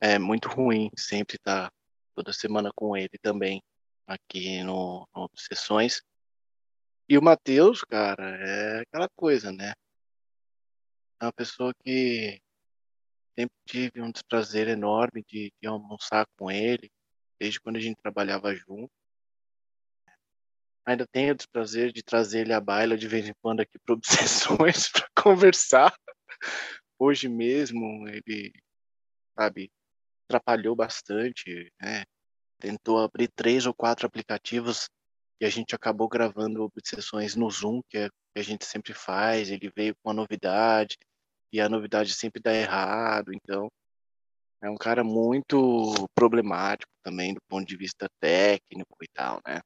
[0.00, 1.72] é muito ruim sempre estar tá
[2.14, 3.62] toda semana com ele também.
[4.06, 6.00] aqui no, no Obsessões.
[7.08, 9.72] E o Matheus, cara, é aquela coisa, né?
[11.20, 12.40] É uma pessoa que
[13.38, 16.90] sempre tive um desprazer enorme de, de almoçar com ele,
[17.38, 18.90] desde quando a gente trabalhava junto.
[20.86, 23.94] Ainda tenho o desprazer de trazer ele à baila de vez em quando aqui para
[23.94, 25.92] Obsessões para conversar.
[26.96, 28.52] Hoje mesmo ele,
[29.36, 29.70] sabe,
[30.24, 32.04] atrapalhou bastante, né?
[32.58, 34.88] Tentou abrir três ou quatro aplicativos
[35.40, 39.50] e a gente acabou gravando obsessões no Zoom, que, é, que a gente sempre faz.
[39.50, 40.96] Ele veio com uma novidade
[41.52, 43.68] e a novidade sempre dá errado, então
[44.62, 49.60] é um cara muito problemático também do ponto de vista técnico e tal, né?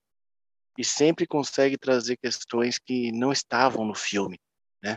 [0.81, 4.41] E sempre consegue trazer questões que não estavam no filme,
[4.83, 4.97] né?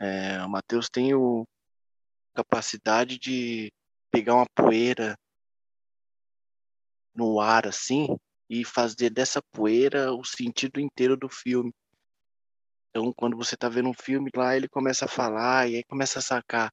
[0.00, 1.46] É, o Matheus tem o
[2.32, 3.70] capacidade de
[4.10, 5.14] pegar uma poeira
[7.14, 8.06] no ar assim
[8.48, 11.74] e fazer dessa poeira o sentido inteiro do filme.
[12.88, 16.20] Então, quando você está vendo um filme lá, ele começa a falar e aí começa
[16.20, 16.72] a sacar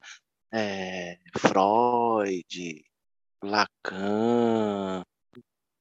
[0.49, 2.85] é, Freud,
[3.43, 5.03] Lacan.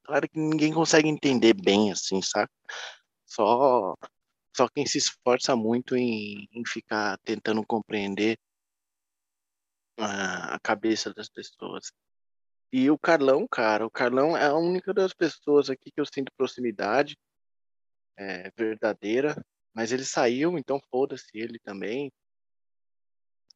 [0.04, 2.50] Claro que ninguém consegue entender bem, assim, sabe?
[3.26, 3.96] Só,
[4.54, 8.38] só quem se esforça muito em, em ficar tentando compreender
[9.98, 11.92] a, a cabeça das pessoas.
[12.72, 16.32] E o Carlão, cara, o Carlão é a única das pessoas aqui que eu sinto
[16.36, 17.16] proximidade
[18.16, 19.36] é, verdadeira,
[19.74, 22.10] mas ele saiu, então foda-se ele também.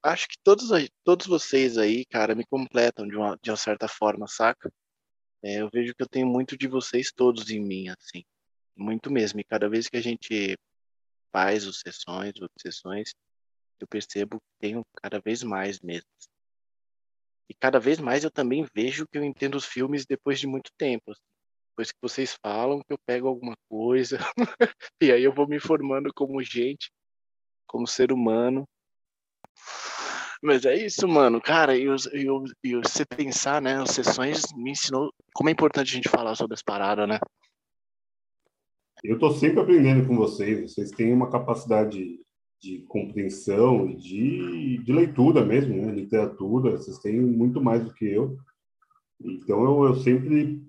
[0.02, 0.68] Acho que todos,
[1.02, 4.70] todos vocês aí, cara, me completam de uma, de uma certa forma, saca?
[5.42, 8.24] É, eu vejo que eu tenho muito de vocês todos em mim, assim.
[8.76, 9.40] Muito mesmo.
[9.40, 10.56] E cada vez que a gente
[11.32, 13.14] faz os sessões, as sessões,
[13.80, 16.08] eu percebo que tenho cada vez mais mesmo.
[17.48, 20.70] E cada vez mais eu também vejo que eu entendo os filmes depois de muito
[20.76, 21.12] tempo.
[21.12, 21.22] Assim.
[21.70, 24.18] Depois que vocês falam, que eu pego alguma coisa,
[25.00, 26.90] e aí eu vou me formando como gente,
[27.66, 28.66] como ser humano.
[30.42, 31.40] Mas é isso, mano.
[31.40, 32.26] Cara, e, e,
[32.64, 33.80] e você pensar, né?
[33.80, 37.18] As sessões me ensinou como é importante a gente falar sobre as paradas, né?
[39.04, 40.72] Eu tô sempre aprendendo com vocês.
[40.72, 42.20] Vocês têm uma capacidade
[42.60, 45.92] de compreensão e de, de leitura mesmo, né?
[45.92, 46.72] Literatura.
[46.72, 48.36] Vocês têm muito mais do que eu.
[49.20, 50.62] Então eu, eu sempre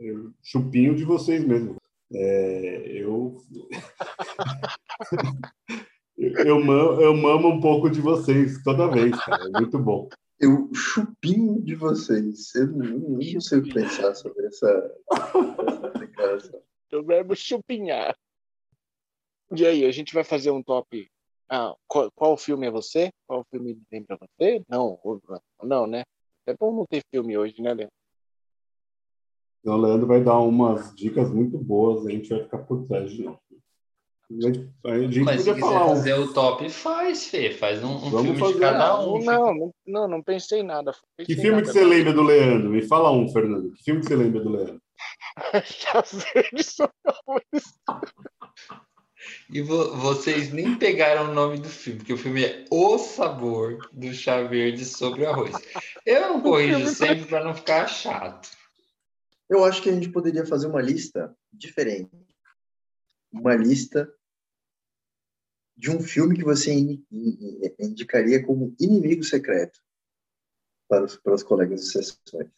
[0.00, 1.76] eu chupinho de vocês mesmo.
[2.12, 3.36] É, eu...
[6.46, 9.44] eu, mamo, eu mamo um pouco de vocês toda vez, cara.
[9.44, 10.08] É muito bom.
[10.38, 12.54] Eu chupinho de vocês.
[12.54, 16.62] Eu não, não sei o que pensar sobre essa, essa declaração.
[16.92, 18.16] O verbo chupinhar.
[19.56, 21.08] E aí, a gente vai fazer um top.
[21.48, 23.10] Ah, qual, qual filme é você?
[23.26, 24.62] Qual filme tem pra você?
[24.68, 24.98] Não,
[25.62, 26.02] não, né?
[26.46, 27.92] É bom não ter filme hoje, né, Leandro?
[29.60, 33.10] Então, o Leandro vai dar umas dicas muito boas, a gente vai ficar por trás
[33.10, 33.40] de novo.
[34.84, 36.24] A gente Mas se quiser fazer um...
[36.24, 37.52] o top, faz, Fê.
[37.52, 38.54] Faz um, um filme fazer.
[38.54, 39.22] de cada um.
[39.22, 40.92] Não, não, não, não pensei em nada.
[41.16, 42.70] Pensei que filme nada, que você lembra do Leandro?
[42.70, 43.72] Me fala um, Fernando.
[43.72, 44.80] Que filme que você lembra do Leandro?
[49.50, 53.78] E vo vocês nem pegaram o nome do filme, porque o filme é O Sabor
[53.92, 55.54] do Chá Verde sobre arroz.
[56.04, 58.50] Eu não corrijo sempre para não ficar chato.
[59.48, 62.10] Eu acho que a gente poderia fazer uma lista diferente.
[63.32, 64.10] Uma lista
[65.76, 66.72] de um filme que você
[67.78, 69.80] indicaria como inimigo secreto
[70.88, 72.48] para os, para os colegas de sessões.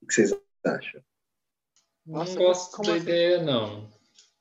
[0.00, 0.34] O que vocês
[0.64, 1.02] acham?
[2.06, 3.02] Nossa, não gosto da assim?
[3.02, 3.90] ideia, não.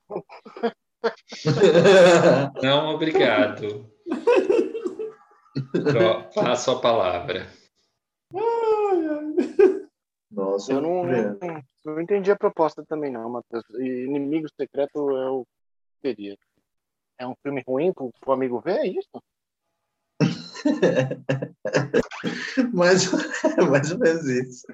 [2.64, 3.92] não, obrigado.
[6.34, 7.52] Passo a palavra.
[10.32, 11.38] Nossa, eu não, não,
[11.86, 13.66] não, entendi a proposta também, não, Matheus.
[13.80, 15.46] Inimigo Secreto é o
[16.02, 16.38] queria.
[17.20, 19.24] É um filme ruim pro, pro amigo ver, é isso?
[22.74, 23.12] mais,
[23.70, 24.66] mais ou menos isso.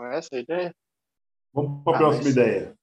[0.00, 0.72] Essa é a ideia.
[1.52, 2.32] Vamos para a ah, próxima mas...
[2.32, 2.74] ideia.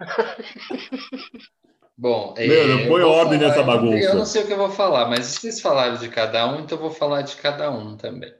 [1.96, 4.04] Bom, é, põe ordem falar, nessa bagunça.
[4.04, 6.78] Eu não sei o que eu vou falar, mas vocês falaram de cada um, então
[6.78, 8.32] eu vou falar de cada um também.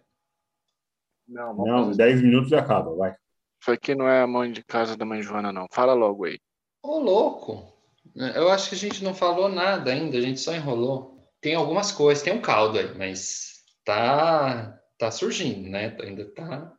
[1.27, 3.17] Não, não 10 minutos já acaba, vai.
[3.61, 5.67] Isso aqui não é a mãe de casa da mãe Joana, não.
[5.73, 6.39] Fala logo aí.
[6.83, 7.78] Ô, louco.
[8.15, 11.19] Eu acho que a gente não falou nada ainda, a gente só enrolou.
[11.41, 15.97] Tem algumas coisas, tem um caldo aí, mas tá, tá surgindo, né?
[16.01, 16.73] Ainda tá.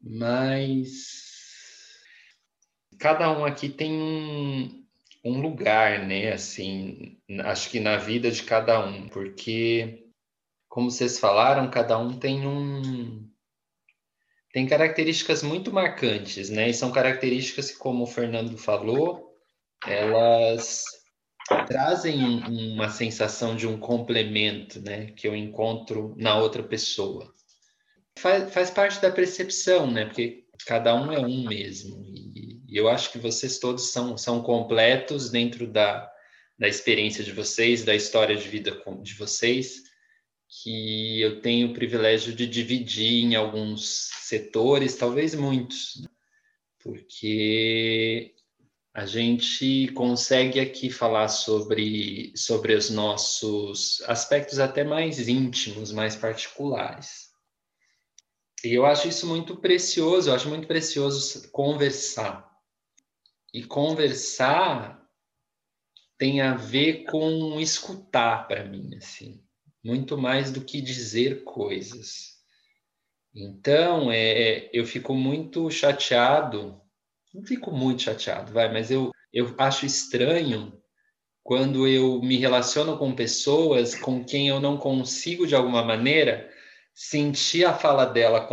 [0.00, 1.24] Mas
[2.98, 4.84] cada um aqui tem um,
[5.24, 6.32] um lugar, né?
[6.32, 10.04] Assim, acho que na vida de cada um, porque
[10.68, 13.30] como vocês falaram, cada um tem um
[14.52, 16.68] tem características muito marcantes, né?
[16.68, 19.33] E são características que, como o Fernando falou,
[19.86, 20.84] elas
[21.66, 25.06] trazem uma sensação de um complemento, né?
[25.12, 27.32] Que eu encontro na outra pessoa.
[28.18, 30.06] Faz, faz parte da percepção, né?
[30.06, 32.02] Porque cada um é um mesmo.
[32.14, 36.10] E, e eu acho que vocês todos são, são completos dentro da,
[36.58, 39.84] da experiência de vocês, da história de vida de vocês
[40.62, 46.06] que eu tenho o privilégio de dividir em alguns setores, talvez muitos,
[46.78, 48.33] porque
[48.94, 57.30] a gente consegue aqui falar sobre, sobre os nossos aspectos até mais íntimos, mais particulares.
[58.64, 62.48] E eu acho isso muito precioso, eu acho muito precioso conversar.
[63.52, 65.04] E conversar
[66.16, 69.44] tem a ver com escutar para mim, assim
[69.84, 72.38] muito mais do que dizer coisas.
[73.34, 76.80] Então, é, eu fico muito chateado,
[77.34, 80.80] não fico muito chateado, vai, mas eu, eu acho estranho
[81.42, 86.50] quando eu me relaciono com pessoas com quem eu não consigo, de alguma maneira,
[86.94, 88.48] sentir a fala dela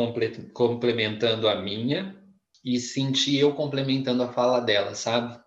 [0.54, 2.20] complementando a minha
[2.66, 5.40] e sentir eu complementando a fala dela, sabe?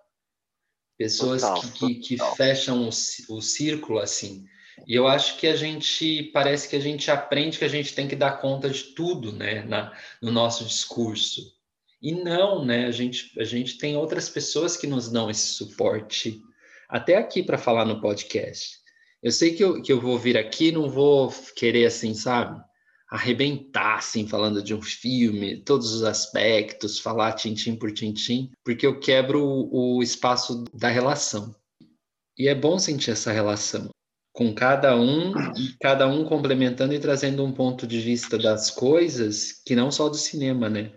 [0.97, 4.47] Pessoas total, que, que, que fecham o, o círculo assim.
[4.87, 8.09] E eu acho que a gente parece que a gente aprende que a gente tem
[8.09, 9.93] que dar conta de tudo, né, na,
[10.23, 11.53] no nosso discurso.
[12.05, 12.85] E não, né?
[12.85, 16.39] A gente, a gente tem outras pessoas que nos dão esse suporte,
[16.87, 18.77] até aqui para falar no podcast.
[19.23, 22.63] Eu sei que eu, que eu vou vir aqui, não vou querer assim, sabe?
[23.09, 29.01] Arrebentar, assim, falando de um filme, todos os aspectos, falar tintim por tintim, porque eu
[29.01, 31.57] quebro o, o espaço da relação.
[32.37, 33.89] E é bom sentir essa relação
[34.31, 39.53] com cada um e cada um complementando e trazendo um ponto de vista das coisas
[39.65, 40.93] que não só do cinema, né?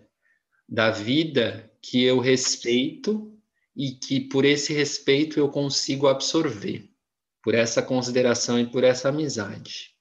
[0.68, 3.34] Da vida que eu respeito
[3.76, 6.90] e que por esse respeito eu consigo absorver,
[7.44, 9.96] por essa consideração e por essa amizade.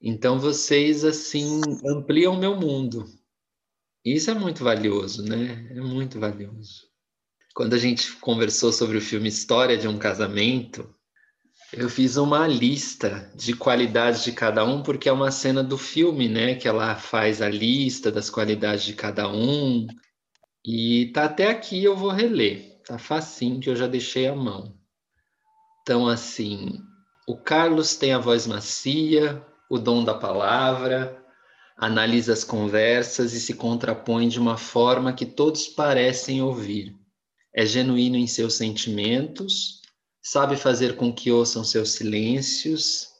[0.00, 3.04] Então vocês assim ampliam meu mundo.
[4.04, 5.68] Isso é muito valioso, né?
[5.70, 6.88] É muito valioso.
[7.54, 10.94] Quando a gente conversou sobre o filme História de um Casamento,
[11.72, 16.28] eu fiz uma lista de qualidades de cada um, porque é uma cena do filme,
[16.28, 16.54] né?
[16.54, 19.86] Que ela faz a lista das qualidades de cada um.
[20.64, 22.80] E tá até aqui, eu vou reler.
[22.86, 24.76] Tá facinho, que eu já deixei a mão.
[25.82, 26.80] Então, assim,
[27.26, 31.20] o Carlos tem a voz macia, o dom da palavra,
[31.76, 36.94] analisa as conversas e se contrapõe de uma forma que todos parecem ouvir.
[37.52, 39.80] É genuíno em seus sentimentos
[40.28, 43.10] sabe fazer com que ouçam seus silêncios,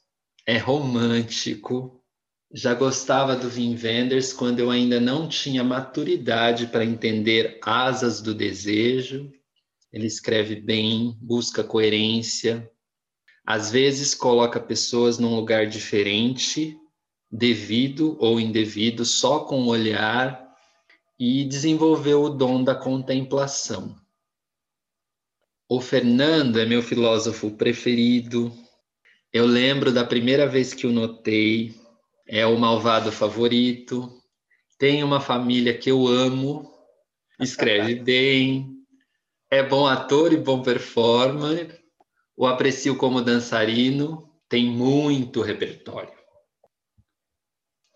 [0.44, 2.02] é romântico.
[2.52, 8.34] Já gostava do Wim Wenders quando eu ainda não tinha maturidade para entender asas do
[8.34, 9.30] desejo.
[9.92, 12.68] Ele escreve bem, busca coerência.
[13.46, 16.76] Às vezes coloca pessoas num lugar diferente,
[17.30, 20.44] devido ou indevido, só com o olhar,
[21.16, 23.94] e desenvolveu o dom da contemplação.
[25.68, 28.56] O Fernando é meu filósofo preferido.
[29.32, 31.74] Eu lembro da primeira vez que o notei.
[32.24, 34.22] É o malvado favorito.
[34.78, 36.72] Tem uma família que eu amo.
[37.40, 38.76] Escreve bem.
[39.50, 41.82] É bom ator e bom performer.
[42.36, 44.32] O aprecio como dançarino.
[44.48, 46.14] Tem muito repertório.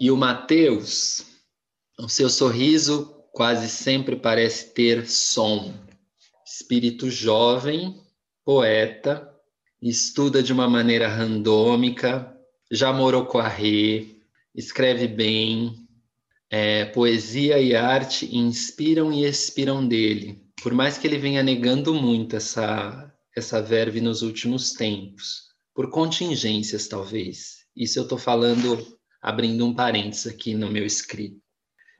[0.00, 1.24] E o Matheus,
[1.96, 5.72] o seu sorriso quase sempre parece ter som
[6.60, 7.98] espírito jovem,
[8.44, 9.34] poeta,
[9.80, 12.36] estuda de uma maneira randômica,
[12.70, 14.18] já morou com a Rê,
[14.54, 15.88] escreve bem,
[16.50, 22.36] é, poesia e arte inspiram e expiram dele, por mais que ele venha negando muito
[22.36, 27.64] essa, essa verve nos últimos tempos, por contingências talvez.
[27.74, 28.86] Isso eu estou falando,
[29.22, 31.40] abrindo um parênteses aqui no meu escrito.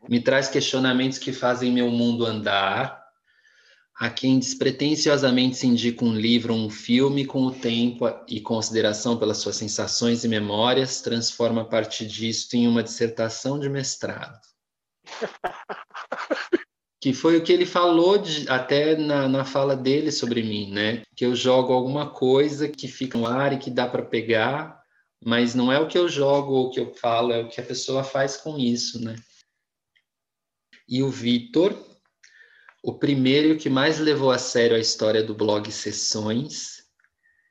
[0.07, 3.00] Me traz questionamentos que fazem meu mundo andar,
[4.01, 9.19] a quem despretensiosamente se indica um livro ou um filme, com o tempo e consideração
[9.19, 14.41] pelas suas sensações e memórias, transforma a partir disto em uma dissertação de mestrado.
[16.99, 21.03] que foi o que ele falou de, até na, na fala dele sobre mim, né?
[21.15, 24.83] Que eu jogo alguma coisa que fica no ar e que dá para pegar,
[25.23, 27.61] mas não é o que eu jogo ou o que eu falo, é o que
[27.61, 29.15] a pessoa faz com isso, né?
[30.89, 31.90] E o Vitor,
[32.83, 36.81] o primeiro que mais levou a sério a história do blog Sessões.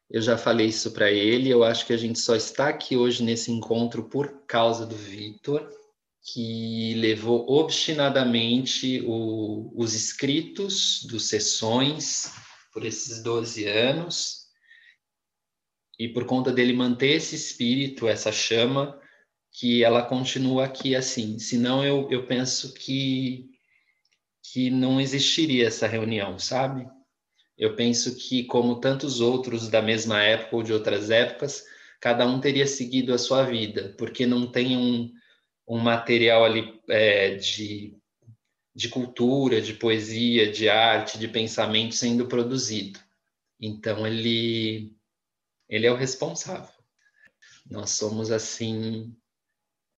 [0.10, 3.24] Eu já falei isso para ele, eu acho que a gente só está aqui hoje
[3.24, 5.70] nesse encontro por causa do Vitor.
[6.34, 12.32] que levou obstinadamente o, os escritos dos sessões
[12.74, 14.40] por esses 12 anos.
[15.98, 19.00] E por conta dele manter esse espírito, essa chama,
[19.52, 21.40] que ela continua aqui assim.
[21.40, 23.49] Senão eu, eu penso que,
[24.52, 26.88] que não existiria essa reunião, sabe?
[27.58, 31.66] Eu penso que, como tantos outros da mesma época ou de outras épocas,
[32.00, 35.12] cada um teria seguido a sua vida, porque não tem um,
[35.68, 37.96] um material ali é, de,
[38.74, 43.00] de cultura, de poesia, de arte, de pensamento sendo produzido.
[43.60, 44.96] Então, ele,
[45.68, 46.74] ele é o responsável.
[47.70, 49.14] Nós somos, assim,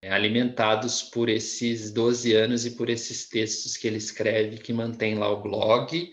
[0.10, 5.30] alimentados por esses 12 anos e por esses textos que ele escreve, que mantém lá
[5.30, 6.12] o blog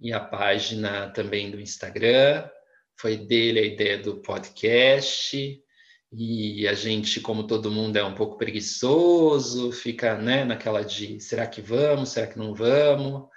[0.00, 2.48] e a página também do Instagram.
[2.96, 5.60] Foi dele a ideia do podcast.
[6.12, 11.44] E a gente, como todo mundo, é um pouco preguiçoso, fica né, naquela de será
[11.44, 13.28] que vamos, será que não vamos?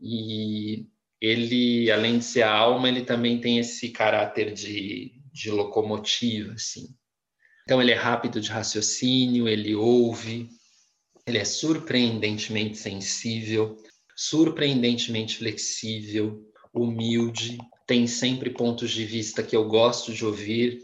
[0.00, 0.86] E
[1.20, 6.96] ele, além de ser a alma, ele também tem esse caráter de, de locomotiva, assim.
[7.62, 10.48] Então, ele é rápido de raciocínio, ele ouve,
[11.26, 13.76] ele é surpreendentemente sensível,
[14.16, 20.80] surpreendentemente flexível, humilde, tem sempre pontos de vista que eu gosto de ouvir.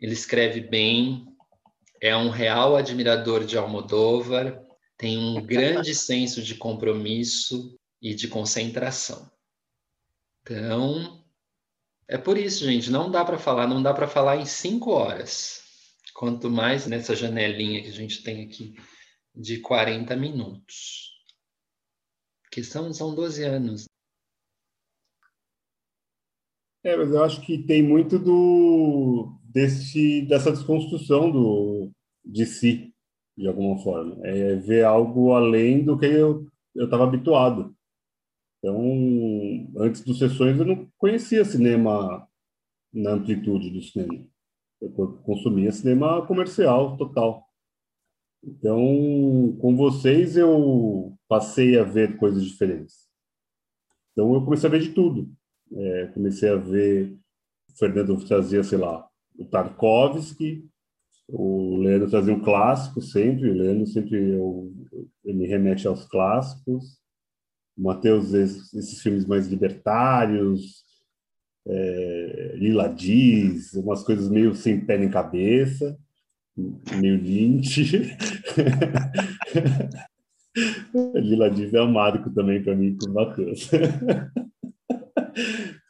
[0.00, 1.26] Ele escreve bem,
[2.00, 4.60] é um real admirador de Almodóvar,
[4.96, 9.30] tem um grande senso de compromisso e de concentração.
[10.42, 11.24] Então,
[12.06, 15.67] é por isso, gente, não dá para falar, não dá para falar em cinco horas.
[16.18, 18.74] Quanto mais nessa janelinha que a gente tem aqui
[19.32, 21.12] de 40 minutos
[22.50, 23.84] que são, são 12 anos.
[26.82, 31.92] É, mas eu acho que tem muito do desse dessa desconstrução do
[32.24, 32.92] de si,
[33.36, 34.18] de alguma forma.
[34.26, 37.76] É ver algo além do que eu estava habituado.
[38.58, 38.76] Então,
[39.76, 42.28] antes dos sessões eu não conhecia cinema
[42.92, 44.28] na amplitude do cinema.
[44.80, 44.90] Eu
[45.24, 47.44] consumia cinema comercial total.
[48.42, 53.08] Então, com vocês eu passei a ver coisas diferentes.
[54.12, 55.30] Então, eu comecei a ver de tudo.
[55.72, 57.16] É, comecei a ver
[57.68, 59.06] o Fernando trazia, sei lá,
[59.38, 60.68] o Tarkovsky,
[61.28, 64.72] o Leandro trazia um clássico sempre, o Leandro sempre eu,
[65.24, 66.98] me remete aos clássicos.
[67.76, 70.84] O Matheus, esses, esses, filmes mais libertários,
[71.68, 75.98] é, Lila diz, umas coisas meio sem pé nem cabeça
[77.00, 77.82] meio Lynch.
[81.14, 83.70] Lila Diz é amargo também para mim, o Matheus.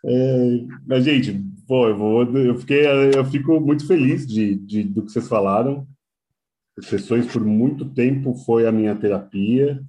[0.04, 5.04] É, mas, gente, pô, eu, vou, eu, fiquei, eu fico muito feliz de, de, do
[5.04, 5.86] que vocês falaram.
[6.80, 9.82] Sessões, por muito tempo, foi a minha terapia,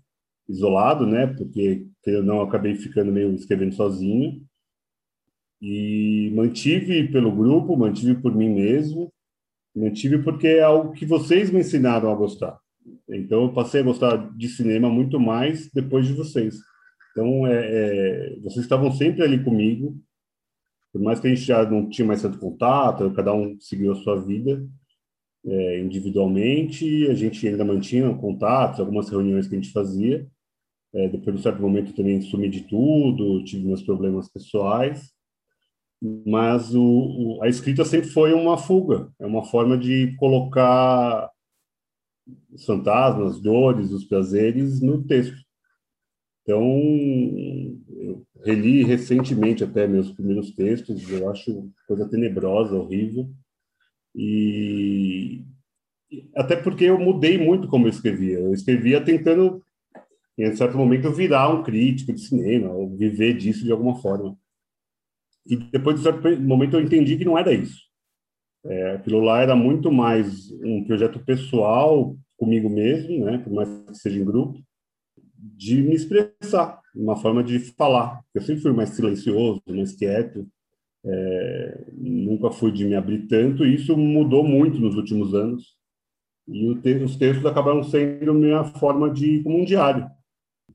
[0.48, 1.28] isolado, né?
[1.28, 4.42] Porque eu não acabei ficando meio escrevendo sozinho.
[5.62, 9.12] E mantive pelo grupo, mantive por mim mesmo.
[9.76, 12.60] Mantive porque é algo que vocês me ensinaram a gostar.
[13.08, 16.56] Então, eu passei a gostar de cinema muito mais depois de vocês.
[17.12, 19.98] Então, é, é, vocês estavam sempre ali comigo,
[20.92, 23.96] por mais que a gente já não tinha mais tanto contato, cada um seguiu a
[23.96, 24.66] sua vida
[25.46, 30.28] é, individualmente, a gente ainda mantinha contatos, algumas reuniões que a gente fazia.
[30.94, 35.12] É, depois de um certo momento, também sumi de tudo, tive meus problemas pessoais,
[36.02, 41.30] mas o, o, a escrita sempre foi uma fuga, é uma forma de colocar
[42.52, 45.38] os fantasmas, dores, os prazeres no texto.
[46.44, 53.30] Então, eu reli recentemente até meus primeiros textos, eu acho coisa tenebrosa, horrível,
[54.16, 55.44] e
[56.36, 58.40] até porque eu mudei muito como eu escrevia.
[58.40, 59.64] Eu escrevia tentando,
[60.38, 64.36] em certo momento, virar um crítico de cinema, ou viver disso de alguma forma.
[65.50, 67.90] E depois de certo momento eu entendi que não era isso.
[68.66, 73.96] É, aquilo lá era muito mais um projeto pessoal comigo mesmo, né, por mais que
[73.96, 74.62] seja em grupo,
[75.34, 78.22] de me expressar, uma forma de falar.
[78.34, 80.48] Eu sempre fui mais silencioso, mais quieto,
[81.06, 85.78] é, nunca fui de me abrir tanto, e isso mudou muito nos últimos anos.
[86.48, 90.10] E te os textos acabaram sendo minha forma de como um diário.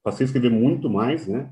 [0.03, 1.51] Passei a escrever muito mais, né?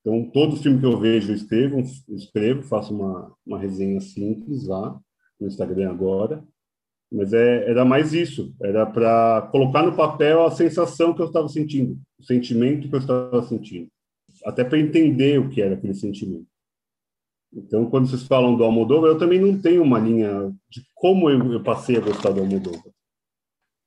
[0.00, 4.98] Então, todo filme que eu vejo, eu escrevo, escrevo faço uma, uma resenha simples lá
[5.38, 6.42] no Instagram agora.
[7.12, 11.48] Mas é, era mais isso, era para colocar no papel a sensação que eu estava
[11.48, 13.88] sentindo, o sentimento que eu estava sentindo,
[14.44, 16.46] até para entender o que era aquele sentimento.
[17.52, 21.52] Então, quando vocês falam do Almodóvar, eu também não tenho uma linha de como eu,
[21.52, 22.92] eu passei a gostar do Almodóvar.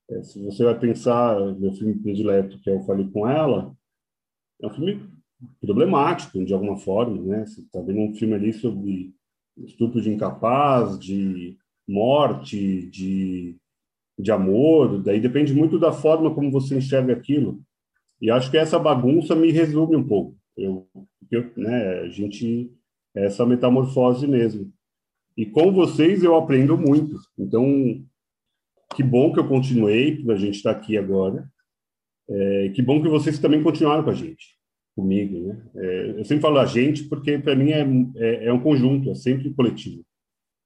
[0.10, 3.74] É, se você vai pensar, meu filme predileto, que eu falei com ela,
[4.62, 5.13] é um filme
[5.62, 7.46] problemático, de alguma forma, né?
[7.46, 9.14] Você está vendo um filme ali sobre
[9.58, 13.56] estupro de incapaz, de morte, de,
[14.18, 17.62] de amor, daí depende muito da forma como você enxerga aquilo.
[18.22, 20.38] E acho que essa bagunça me resume um pouco.
[20.56, 20.88] Eu,
[21.30, 22.72] eu né, a gente
[23.16, 24.72] essa metamorfose mesmo.
[25.36, 27.18] E com vocês eu aprendo muito.
[27.38, 28.04] Então,
[28.96, 31.48] que bom que eu continuei, a gente está aqui agora.
[32.30, 34.53] É, que bom que vocês também continuaram com a gente,
[34.96, 35.48] comigo.
[35.48, 35.72] Né?
[35.76, 37.86] É, eu sempre falo a gente porque, para mim, é,
[38.16, 40.06] é, é, um conjunto, é sempre coletivo.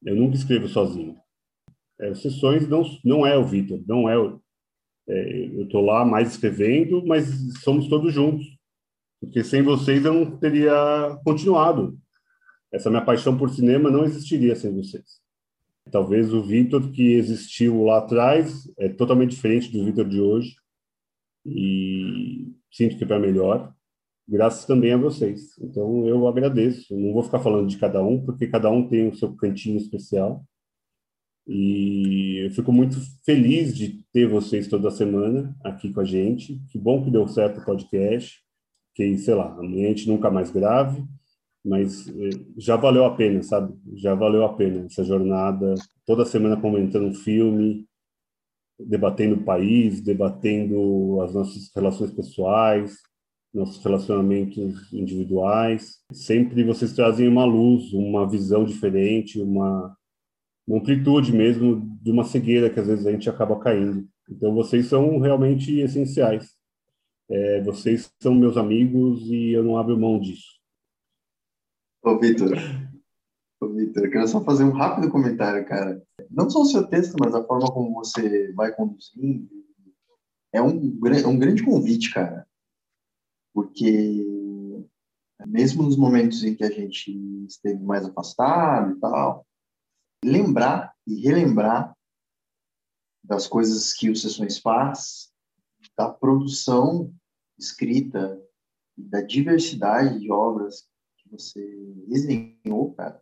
[0.05, 1.15] Eu nunca escrevo sozinho.
[1.99, 4.39] É, sessões não, não é o Vitor, não é o.
[5.09, 7.27] É, eu estou lá mais escrevendo, mas
[7.63, 8.45] somos todos juntos.
[9.19, 11.97] Porque sem vocês eu não teria continuado.
[12.71, 15.19] Essa minha paixão por cinema não existiria sem vocês.
[15.91, 20.55] Talvez o Vitor que existiu lá atrás é totalmente diferente do Vitor de hoje
[21.45, 23.73] e sinto que é para melhor,
[24.27, 25.57] graças também a vocês.
[25.59, 26.95] Então eu agradeço.
[26.95, 30.43] não vou ficar falando de cada um porque cada um tem o seu cantinho especial.
[31.47, 36.61] E eu fico muito feliz de ter vocês toda semana aqui com a gente.
[36.69, 38.41] Que bom que deu certo o podcast.
[38.93, 41.03] Que, sei lá, amanhã a gente nunca mais grave
[41.67, 43.73] mas eh, já valeu a pena, sabe?
[43.95, 45.75] Já valeu a pena essa jornada,
[46.05, 47.85] toda semana comentando um filme,
[48.79, 52.97] debatendo o país, debatendo as nossas relações pessoais,
[53.57, 55.99] nossos relacionamentos individuais.
[56.11, 59.97] Sempre vocês trazem uma luz, uma visão diferente, uma,
[60.67, 64.07] uma amplitude mesmo de uma cegueira que às vezes a gente acaba caindo.
[64.29, 66.55] Então vocês são realmente essenciais.
[67.29, 70.57] É, vocês são meus amigos e eu não abro mão disso.
[72.03, 72.55] Ô, Vitor,
[73.59, 76.01] ô, Vitor, eu quero só fazer um rápido comentário, cara.
[76.29, 79.49] Não só o seu texto, mas a forma como você vai conduzindo.
[80.53, 82.46] É um, um grande convite, cara.
[83.57, 84.37] Porque
[85.47, 87.11] mesmo nos momentos em que a gente
[87.47, 89.47] esteve mais afastado e tal,
[90.23, 91.97] lembrar e relembrar
[93.23, 95.33] das coisas que o Sessões faz,
[95.97, 97.11] da produção
[97.57, 98.39] escrita,
[98.95, 100.87] da diversidade de obras
[101.17, 101.59] que você
[102.07, 103.19] desenhou, cara,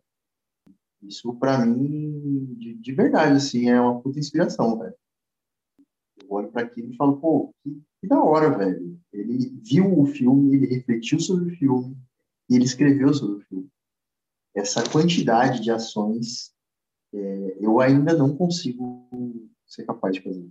[1.00, 4.94] isso para mim, de, de, verdade, assim, é uma puta inspiração, velho.
[6.18, 8.98] Eu olho para aquilo e falo, pô, que, que, da hora, velho.
[9.12, 11.96] Ele viu o filme, ele refletiu sobre o filme
[12.48, 13.68] e ele escreveu sobre o filme.
[14.54, 16.54] Essa quantidade de ações,
[17.12, 19.08] é, eu ainda não consigo
[19.66, 20.48] ser capaz de fazer.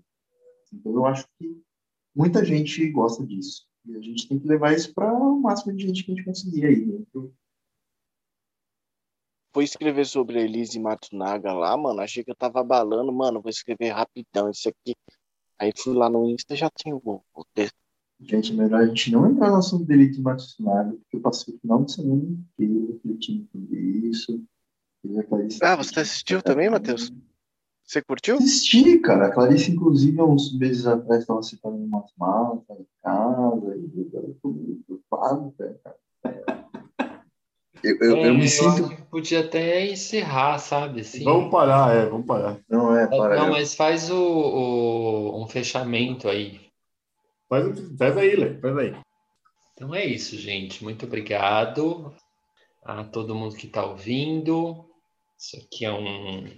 [0.74, 1.62] Então, eu acho que
[2.14, 3.66] muita gente gosta disso.
[3.86, 6.26] E a gente tem que levar isso para o máximo de gente que a gente
[6.26, 6.86] conseguir aí.
[6.86, 7.04] Né?
[9.54, 13.88] foi escrever sobre Elise Matsunaga lá, mano, achei que eu tava abalando, mano, vou escrever
[13.92, 14.94] rapidão isso aqui.
[15.60, 17.76] Aí fui lá no Insta já tinha o, o texto.
[18.20, 21.60] Gente, melhor a gente não entrar no assunto dele de Matsunaga, porque eu passei o
[21.60, 23.80] final de semana inteiro refletindo sobre
[24.10, 24.44] isso.
[25.62, 27.12] Ah, você assistiu também, Matheus?
[27.84, 28.38] Você curtiu?
[28.38, 29.28] Assisti, cara.
[29.28, 34.38] A Clarice, inclusive, há uns meses atrás, estava citando umas malas em casa, e eu
[34.42, 36.65] tô muito preocupado, cara.
[37.86, 38.90] Eu, eu, é, eu me sinto.
[39.12, 41.02] podia até encerrar, sabe?
[41.02, 41.24] Assim.
[41.24, 42.60] Vamos parar, é, vamos parar.
[42.68, 43.36] Não é, para.
[43.36, 46.60] Não, mas faz o, o, um fechamento aí.
[47.48, 48.96] Faz, faz aí, Lê, faz aí.
[49.74, 50.84] Então é isso, gente.
[50.84, 52.12] Muito obrigado
[52.84, 54.84] a todo mundo que está ouvindo.
[55.38, 56.50] Isso aqui é um,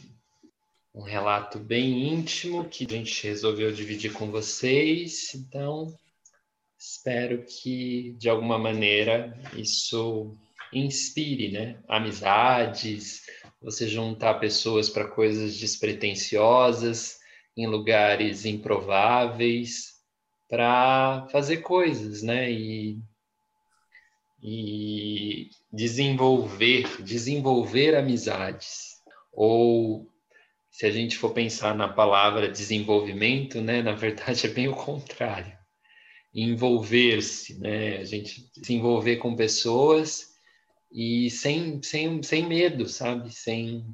[0.95, 5.33] um relato bem íntimo que a gente resolveu dividir com vocês.
[5.35, 5.93] Então,
[6.79, 10.37] espero que de alguma maneira isso
[10.73, 11.79] inspire, né?
[11.87, 13.23] Amizades,
[13.61, 17.17] você juntar pessoas para coisas despretensiosas,
[17.55, 19.97] em lugares improváveis,
[20.47, 22.51] para fazer coisas, né?
[22.51, 22.99] E,
[24.41, 28.97] e desenvolver, desenvolver amizades.
[29.33, 30.07] Ou
[30.71, 33.81] se a gente for pensar na palavra desenvolvimento, né?
[33.81, 35.57] Na verdade é bem o contrário.
[36.33, 37.97] Envolver-se, né?
[37.97, 40.36] A gente se envolver com pessoas
[40.91, 43.33] e sem, sem, sem medo, sabe?
[43.33, 43.85] Sem,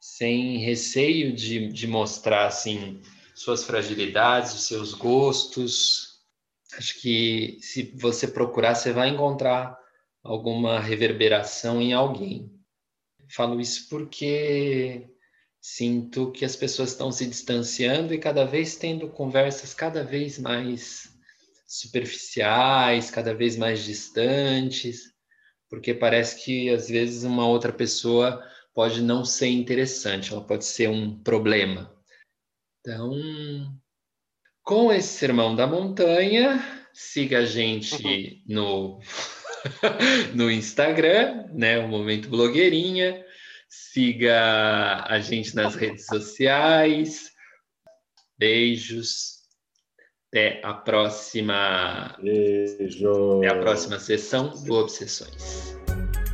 [0.00, 3.00] sem receio de, de mostrar assim
[3.34, 6.20] suas fragilidades, os seus gostos.
[6.76, 9.76] Acho que se você procurar, você vai encontrar
[10.22, 12.50] alguma reverberação em alguém.
[13.28, 15.08] Falo isso porque
[15.60, 21.08] sinto que as pessoas estão se distanciando e cada vez tendo conversas cada vez mais
[21.66, 25.13] superficiais, cada vez mais distantes
[25.68, 28.42] porque parece que às vezes uma outra pessoa
[28.74, 31.92] pode não ser interessante, ela pode ser um problema.
[32.80, 33.12] Então,
[34.62, 36.62] Com esse sermão da montanha,
[36.92, 39.00] siga a gente no,
[40.34, 41.78] no Instagram, né?
[41.78, 43.24] O Momento Blogueirinha.
[43.68, 47.30] Siga a gente nas redes sociais.
[48.38, 49.33] Beijos.
[50.34, 52.12] Até a próxima.
[52.20, 53.38] Beijo.
[53.38, 55.78] Até a próxima sessão do Obsessões.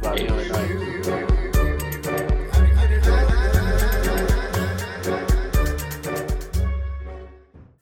[0.02, 0.89] Valeu, é nóis.